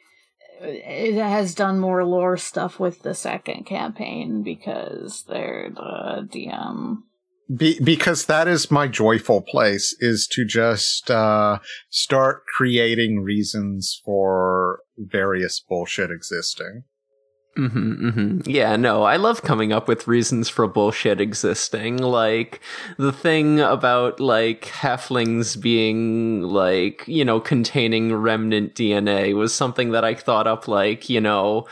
[0.63, 6.99] uh, it has done more lore stuff with the second campaign because they're the DM.
[7.55, 11.59] Be- because that is my joyful place is to just uh
[11.91, 16.85] start creating reasons for various bullshit existing.
[17.57, 18.51] Mm-hmm, mm-hmm.
[18.51, 21.97] Yeah, no, I love coming up with reasons for bullshit existing.
[21.99, 22.61] Like,
[22.99, 30.05] the thing about, like, halflings being, like, you know, containing remnant DNA was something that
[30.05, 31.67] I thought up, like, you know,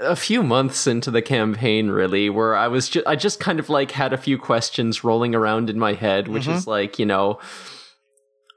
[0.00, 3.68] a few months into the campaign, really, where I was just, I just kind of,
[3.68, 6.54] like, had a few questions rolling around in my head, which Mhm.
[6.56, 7.40] is, like, you know,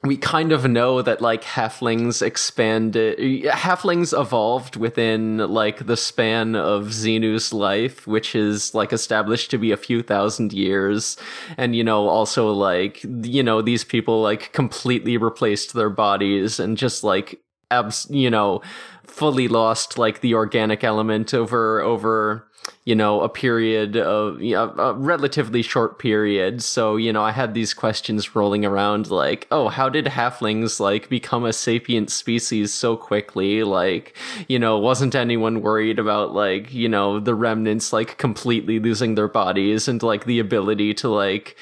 [0.06, 6.56] we kind of know that like halflings expanded uh, halflings evolved within like the span
[6.56, 11.18] of Xenu's life which is like established to be a few thousand years.
[11.58, 16.78] And you know also like you know these people like completely replaced their bodies and
[16.78, 17.42] just like
[17.72, 18.62] abs you know
[19.06, 22.48] fully lost like the organic element over over
[22.86, 26.62] you know a period of you know, a relatively short period.
[26.62, 31.10] So you know i had these questions rolling around like oh how did halflings like
[31.10, 33.64] become a sapient species so quickly?
[33.64, 34.16] Like
[34.48, 39.28] you know wasn't anyone worried about like you know the remnants like completely losing their
[39.28, 41.58] bodies and like the ability to like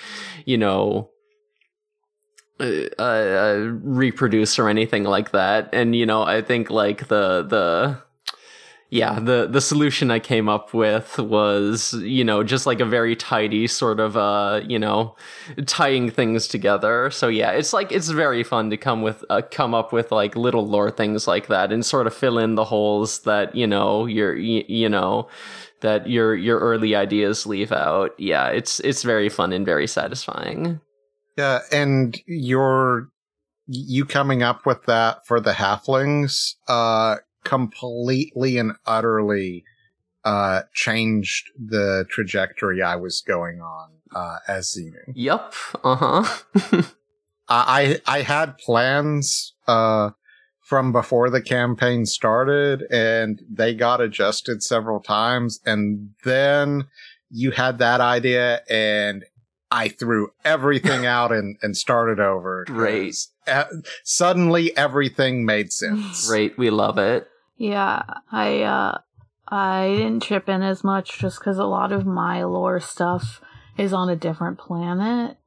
[0.46, 1.10] you know
[2.60, 5.70] uh, uh, reproduce or anything like that?
[5.72, 8.03] And you know i think like the the
[8.94, 13.16] yeah the the solution i came up with was you know just like a very
[13.16, 15.16] tidy sort of uh you know
[15.66, 17.10] tying things together.
[17.12, 20.36] So yeah it's like it's very fun to come with uh, come up with like
[20.36, 24.06] little lore things like that and sort of fill in the holes that you know
[24.06, 25.28] your you, you know
[25.82, 28.12] that your your early ideas leave out.
[28.20, 30.80] Yeah it's it's very fun and very satisfying.
[31.38, 33.10] Yeah, and your
[33.66, 39.64] you coming up with that for the halflings uh completely and utterly
[40.26, 45.14] uh changed the trajectory I was going on uh as Xenu.
[45.14, 45.54] Yep.
[45.84, 46.84] Uh huh.
[47.50, 50.12] I I I had plans uh
[50.62, 56.86] from before the campaign started and they got adjusted several times and then
[57.30, 59.26] you had that idea and
[59.70, 62.64] I threw everything out and, and started over.
[62.66, 63.16] Great.
[63.48, 63.66] uh,
[64.04, 66.28] suddenly everything made sense.
[66.28, 66.58] Great.
[66.58, 67.28] We love it.
[67.58, 68.98] Yeah, I uh
[69.48, 73.42] I didn't chip in as much just because a lot of my lore stuff
[73.78, 75.38] is on a different planet.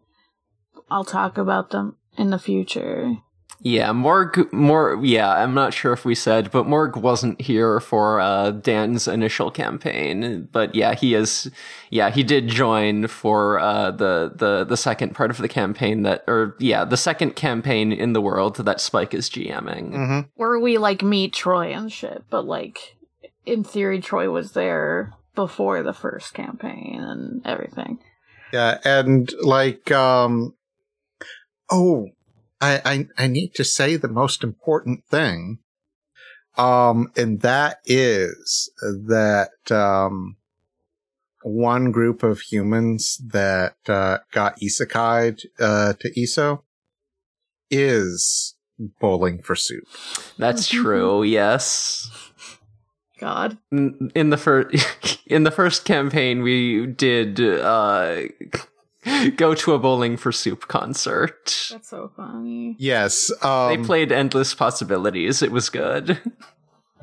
[0.91, 3.17] I'll talk about them in the future.
[3.61, 4.53] Yeah, Morg.
[4.53, 4.99] More.
[5.03, 9.51] Yeah, I'm not sure if we said, but Morg wasn't here for uh, Dan's initial
[9.51, 10.49] campaign.
[10.53, 11.51] But yeah, he is.
[11.91, 16.23] Yeah, he did join for uh, the the the second part of the campaign that,
[16.27, 19.93] or yeah, the second campaign in the world that Spike is GMing.
[19.95, 22.97] hmm Where we like meet Troy and shit, but like
[23.47, 28.01] in theory Troy was there before the first campaign and everything.
[28.53, 30.55] Yeah, and like um
[31.71, 32.09] oh,
[32.67, 35.59] I, I I need to say the most important thing.
[36.57, 40.37] Um and that is that um
[41.43, 46.63] one group of humans that uh got isekai uh to Iso
[47.71, 48.55] is
[49.01, 49.85] bowling for soup.
[50.39, 51.23] That's true.
[51.23, 52.11] Yes.
[53.19, 53.59] God.
[53.73, 58.23] in in the first in the first campaign we did uh
[59.37, 62.77] go to a bowling for soup concert That's so funny.
[62.79, 63.31] Yes.
[63.43, 66.21] Um they played endless possibilities it was good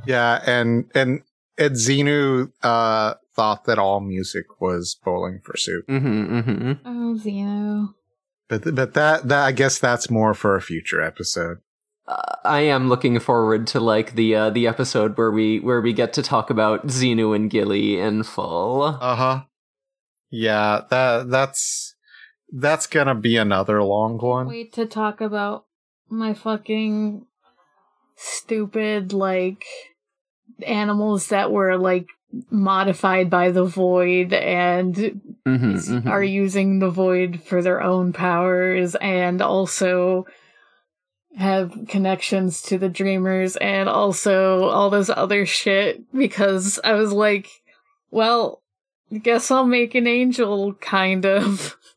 [0.06, 1.22] Yeah, and and
[1.58, 5.88] and Xenu uh thought that all music was bowling for soup.
[5.88, 6.72] mm-hmm, mm-hmm.
[6.86, 7.94] Oh, Xenu.
[8.50, 11.60] But but that that I guess that's more for a future episode.
[12.06, 15.94] Uh, i am looking forward to like the uh the episode where we where we
[15.94, 19.44] get to talk about xenu and gilly in full Uh-huh.
[20.30, 21.93] Yeah, that that's
[22.56, 24.48] that's gonna be another long one.
[24.48, 25.66] Wait to talk about
[26.10, 27.26] my fucking
[28.16, 29.66] stupid like
[30.66, 32.06] animals that were like
[32.52, 34.96] modified by the void and
[35.48, 36.08] Mhm, is- mhm.
[36.08, 40.26] are using the void for their own powers and also
[41.36, 47.50] have connections to the Dreamers and also all this other shit because I was like,
[48.12, 48.62] well,
[49.24, 51.76] guess I'll make an angel, kind of.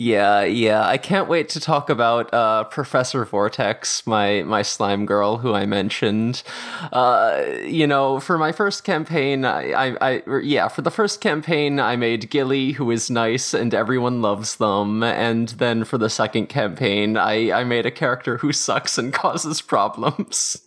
[0.00, 0.86] Yeah, yeah.
[0.86, 5.66] I can't wait to talk about uh, Professor Vortex, my my slime girl who I
[5.66, 6.44] mentioned.
[6.92, 11.80] Uh, you know, for my first campaign, I, I, I, yeah, for the first campaign,
[11.80, 16.46] I made Gilly, who is nice and everyone loves them, and then for the second
[16.46, 20.62] campaign, I I made a character who sucks and causes problems.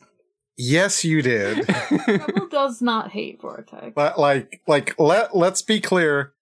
[0.61, 1.67] Yes, you did.
[2.07, 3.93] Rebel does not hate Vortex.
[3.95, 6.33] But like, like let let's be clear.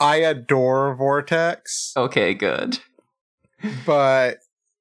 [0.00, 2.78] I adore Vortex, Okay, good.
[3.86, 4.38] but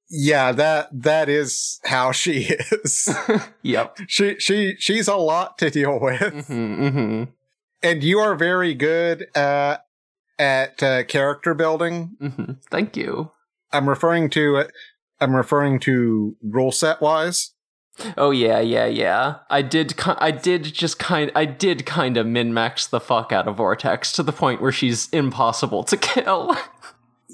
[0.09, 2.49] yeah, that that is how she
[2.83, 3.07] is.
[3.61, 3.97] yep.
[4.07, 7.23] she she she's a lot to deal with, hmm hmm
[7.83, 9.85] and you are very good at
[10.39, 12.15] at uh, character building.
[12.19, 13.31] hmm Thank you.
[13.71, 14.65] I'm referring to
[15.19, 17.51] I'm referring to rule set wise.
[18.17, 19.39] Oh yeah, yeah, yeah.
[19.49, 19.97] I did.
[19.97, 21.31] ki- I did just kind.
[21.35, 24.71] I did kind of min max the fuck out of Vortex to the point where
[24.71, 26.55] she's impossible to kill.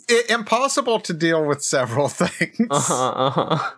[0.10, 2.68] I- impossible to deal with several things.
[2.70, 3.10] uh huh.
[3.12, 3.72] Uh huh.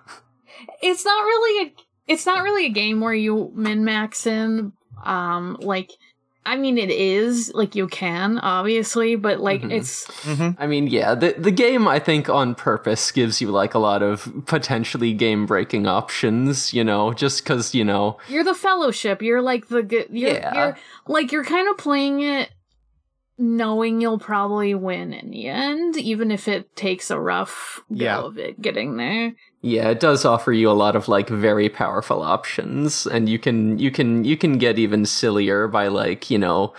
[0.82, 1.74] It's not really a
[2.08, 4.74] it's not really a game where you min max in
[5.04, 5.92] um like
[6.46, 9.72] I mean it is like you can obviously but like Mhm.
[9.72, 10.56] it's Mhm.
[10.58, 11.14] I mean, yeah.
[11.14, 15.46] The the game I think on purpose gives you like a lot of potentially game
[15.46, 16.74] breaking options.
[16.74, 18.18] You know, just because you know.
[18.30, 20.54] you're the fellowship you're like the good you're, Yeah.
[20.56, 22.50] you're like you're kind of playing it
[23.38, 28.18] knowing you'll probably win in the end even if it takes a rough go Yeah.
[28.20, 32.22] of it getting there Yeah, it does offer you a lot of like very powerful
[32.22, 36.74] options, and you can you can you can get even sillier by like you know.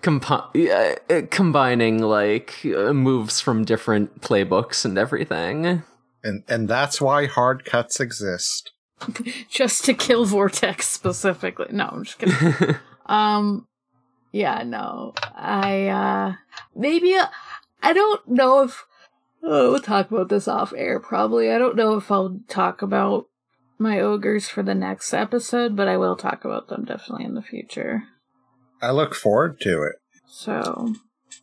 [0.00, 5.82] Compi- uh, uh, combining like uh, moves from different playbooks and everything.
[6.22, 8.70] And and that's why hard cuts exist.
[9.50, 12.74] just to kill vortex specifically no i'm just kidding
[13.08, 13.66] Um,
[14.32, 16.34] yeah, no, I, uh,
[16.76, 17.26] maybe, uh,
[17.82, 18.84] I don't know if,
[19.42, 21.50] oh, we'll talk about this off air probably.
[21.50, 23.26] I don't know if I'll talk about
[23.78, 27.42] my ogres for the next episode, but I will talk about them definitely in the
[27.42, 28.04] future.
[28.82, 29.96] I look forward to it.
[30.26, 30.94] So,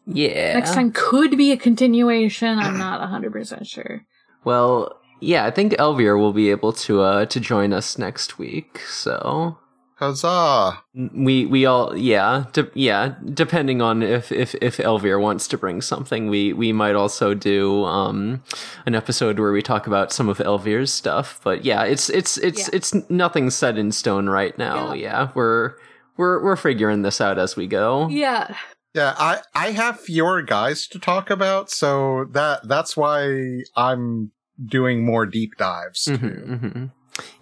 [0.05, 0.53] yeah.
[0.53, 2.59] next time could be a continuation.
[2.59, 4.05] I'm not 100% sure.
[4.43, 8.79] Well, yeah, I think Elvir will be able to uh to join us next week.
[8.87, 9.57] So
[9.97, 10.83] Huzzah!
[10.93, 15.81] we we all yeah de- yeah depending on if if if Elvir wants to bring
[15.81, 18.43] something, we we might also do um
[18.85, 21.39] an episode where we talk about some of Elvir's stuff.
[21.43, 22.69] But yeah, it's it's it's Yeah.
[22.73, 24.93] it's nothing set in stone right now.
[24.93, 25.05] Yeah.
[25.05, 25.75] Yeah, we're
[26.17, 28.09] we're we're figuring this out as we go.
[28.09, 28.55] Yeah.
[28.93, 34.31] Yeah, I I have fewer guys to talk about, so that that's why I'm
[34.65, 36.05] doing more deep dives.
[36.05, 36.91] Mhm, mhm.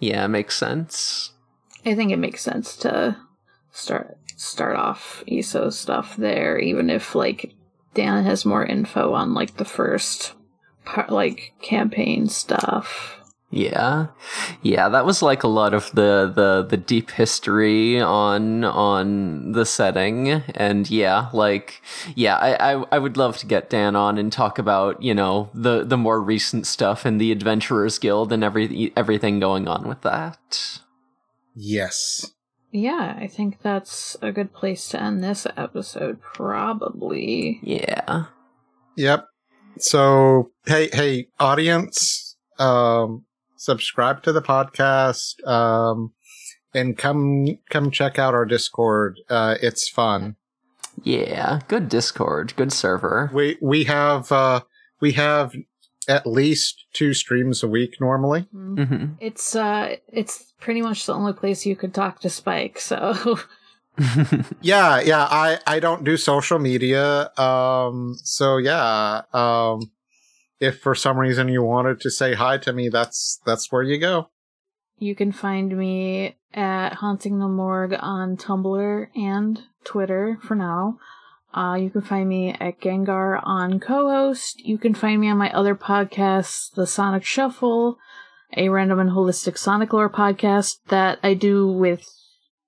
[0.00, 1.30] Yeah, makes sense.
[1.86, 3.16] I think it makes sense to
[3.72, 7.54] start start off Iso stuff there, even if like
[7.94, 10.34] Dan has more info on like the first
[10.84, 13.20] part, like campaign stuff.
[13.50, 14.08] Yeah,
[14.62, 19.64] yeah, that was like a lot of the the the deep history on on the
[19.64, 21.80] setting, and yeah, like
[22.16, 25.50] yeah, I, I I would love to get Dan on and talk about you know
[25.54, 30.00] the the more recent stuff and the Adventurers Guild and every everything going on with
[30.00, 30.80] that.
[31.54, 32.32] Yes.
[32.72, 36.20] Yeah, I think that's a good place to end this episode.
[36.20, 37.60] Probably.
[37.62, 38.24] Yeah,
[38.96, 39.26] Yep.
[39.78, 43.24] So hey hey audience, um,
[43.56, 46.12] subscribe to the podcast, um,
[46.72, 49.18] and come come check out our Discord.
[49.28, 50.36] Uh, it's fun.
[51.02, 53.30] yeah, good Discord, good server.
[53.34, 54.60] We we have uh
[55.00, 55.54] we have
[56.08, 58.46] at least two streams a week normally.
[58.54, 58.86] Mm.
[58.86, 62.78] hmm It's uh, it's pretty much the only place you could talk to Spike.
[62.78, 63.38] So
[64.60, 65.26] Yeah, yeah.
[65.30, 67.30] I I don't do social media.
[67.38, 68.16] Um.
[68.22, 69.22] So yeah.
[69.32, 69.90] Um.
[70.60, 73.98] If for some reason you wanted to say hi to me, that's that's where you
[73.98, 74.28] go.
[74.98, 80.98] You can find me at Haunting the Morgue on Tumblr and Twitter for now.
[81.54, 84.60] Uh, you can find me at Gengar on Cohost.
[84.60, 87.96] You can find me on my other podcasts, The Sonic Shuffle,
[88.56, 92.04] a random and holistic Sonic lore podcast that I do with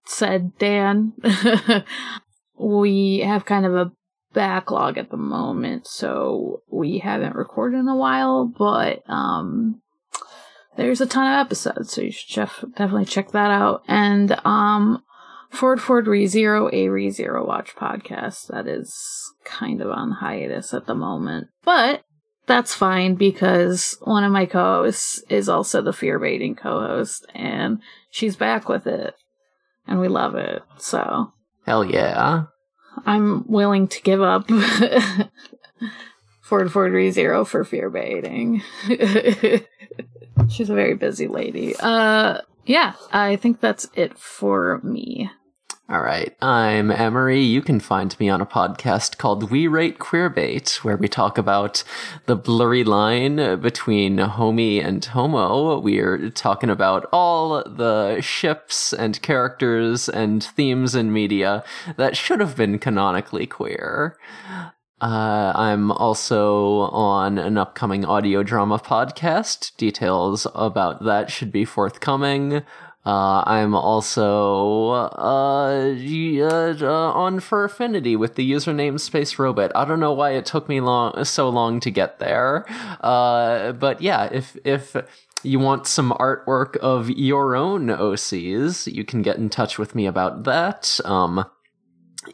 [0.04, 1.14] said Dan.
[2.58, 3.90] we have kind of a
[4.32, 9.80] backlog at the moment, so we haven't recorded in a while, but um
[10.76, 13.82] there's a ton of episodes, so you should definitely check that out.
[13.88, 15.02] And um,
[15.51, 20.74] Ford Ford Re Zero, a Re Zero Watch podcast that is kind of on hiatus
[20.74, 22.05] at the moment, but
[22.47, 28.36] that's fine because one of my co-hosts is also the fear baiting co-host and she's
[28.36, 29.14] back with it
[29.86, 30.62] and we love it.
[30.78, 31.32] So
[31.64, 32.44] Hell yeah.
[33.05, 34.48] i'm willing to give up
[36.40, 38.62] ford Ford Re Zero for fear baiting.
[40.48, 41.74] She's a very busy lady.
[41.78, 45.30] Uh yeah i think that's it for me
[45.88, 47.40] All right, I'm Emory.
[47.43, 51.84] You can find me on a podcast called We Rate Queerbait, where we talk about
[52.26, 55.78] the blurry line between homie and homo.
[55.78, 61.62] We're talking about all the ships and characters and themes in media
[61.97, 64.16] that should have been canonically queer.
[65.01, 69.77] Uh, I'm also on an upcoming audio drama podcast.
[69.77, 72.62] Details about that should be forthcoming.
[73.05, 79.70] Uh, I'm also uh, uh, uh, on FurAffinity with the username Space Robot.
[79.77, 82.64] I don't know why it took me long so long to get there,
[83.02, 84.97] uh, but yeah, if if
[85.44, 90.06] you want some artwork of your own OCs, you can get in touch with me
[90.06, 90.98] about that.
[91.05, 91.44] Um,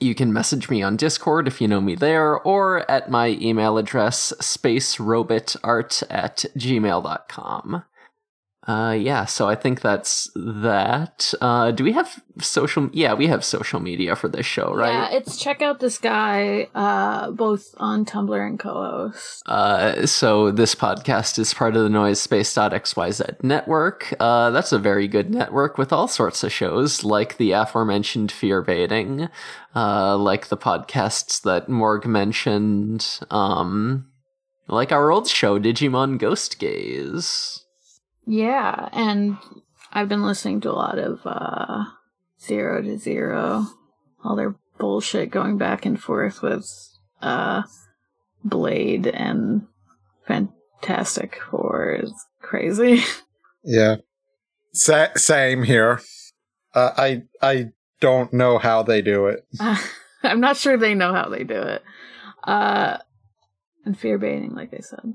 [0.02, 3.78] you can message me on Discord if you know me there, or at my email
[3.78, 7.84] address, spacerobotart at gmail.com.
[8.64, 11.34] Uh, yeah, so I think that's that.
[11.40, 12.88] Uh, do we have social?
[12.92, 14.92] Yeah, we have social media for this show, right?
[14.92, 20.74] yeah it's check out this guy uh both on tumblr and Cohost Uh, so this
[20.76, 24.14] podcast is part of the noisespace.xyz network.
[24.20, 28.62] Uh, that's a very good network with all sorts of shows, like the aforementioned Fear
[28.62, 29.28] Baiting,
[29.74, 34.06] uh, like the podcasts that Morg mentioned, um,
[34.68, 37.61] like our old show, Digimon Ghost Gaze.
[38.26, 39.36] Yeah, and
[39.92, 41.84] I've been listening to a lot of uh
[42.40, 43.66] Zero to Zero,
[44.24, 46.66] all their bullshit going back and forth with
[47.20, 47.62] uh
[48.44, 49.66] Blade and
[50.26, 53.02] Fantastic Four is crazy.
[53.64, 53.98] Yeah.
[54.72, 56.00] Sa- same here.
[56.74, 57.66] Uh, I I
[58.00, 59.46] don't know how they do it.
[60.24, 61.84] I'm not sure they know how they do it.
[62.42, 62.98] Uh
[63.84, 65.14] and fear baiting, like I said.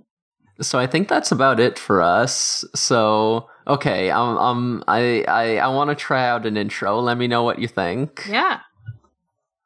[0.62, 2.66] So I think that's about it for us.
[2.76, 7.00] So okay, um, um I I I want to try out an intro.
[7.00, 8.26] Let me know what you think.
[8.30, 8.62] Yeah.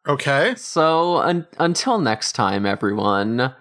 [0.07, 0.55] Okay.
[0.57, 3.53] So un- until next time, everyone.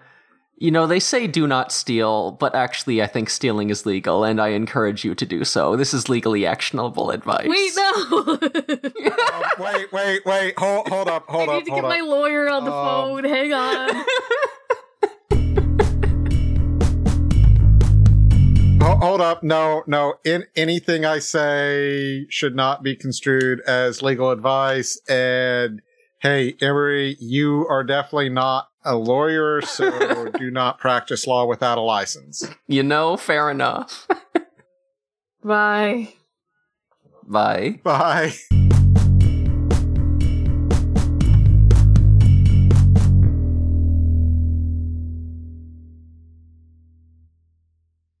[0.57, 4.39] You know, they say do not steal, but actually, I think stealing is legal, and
[4.39, 5.75] I encourage you to do so.
[5.75, 7.47] This is legally actionable advice.
[7.47, 7.91] Wait, no.
[8.29, 8.39] Um,
[9.59, 10.59] wait, wait, wait.
[10.59, 11.89] Hold, hold up, hold I up, I need to hold get up.
[11.89, 13.23] my lawyer on the Um, phone.
[13.23, 13.89] Hang on.
[18.81, 19.43] Hold up.
[19.43, 20.15] No, no.
[20.23, 24.99] In anything I say should not be construed as legal advice.
[25.07, 25.81] And
[26.19, 31.81] hey, Emory, you are definitely not a lawyer, so do not practice law without a
[31.81, 32.43] license.
[32.67, 34.07] You know, fair enough.
[35.43, 36.13] Bye.
[37.27, 37.79] Bye.
[37.83, 38.33] Bye.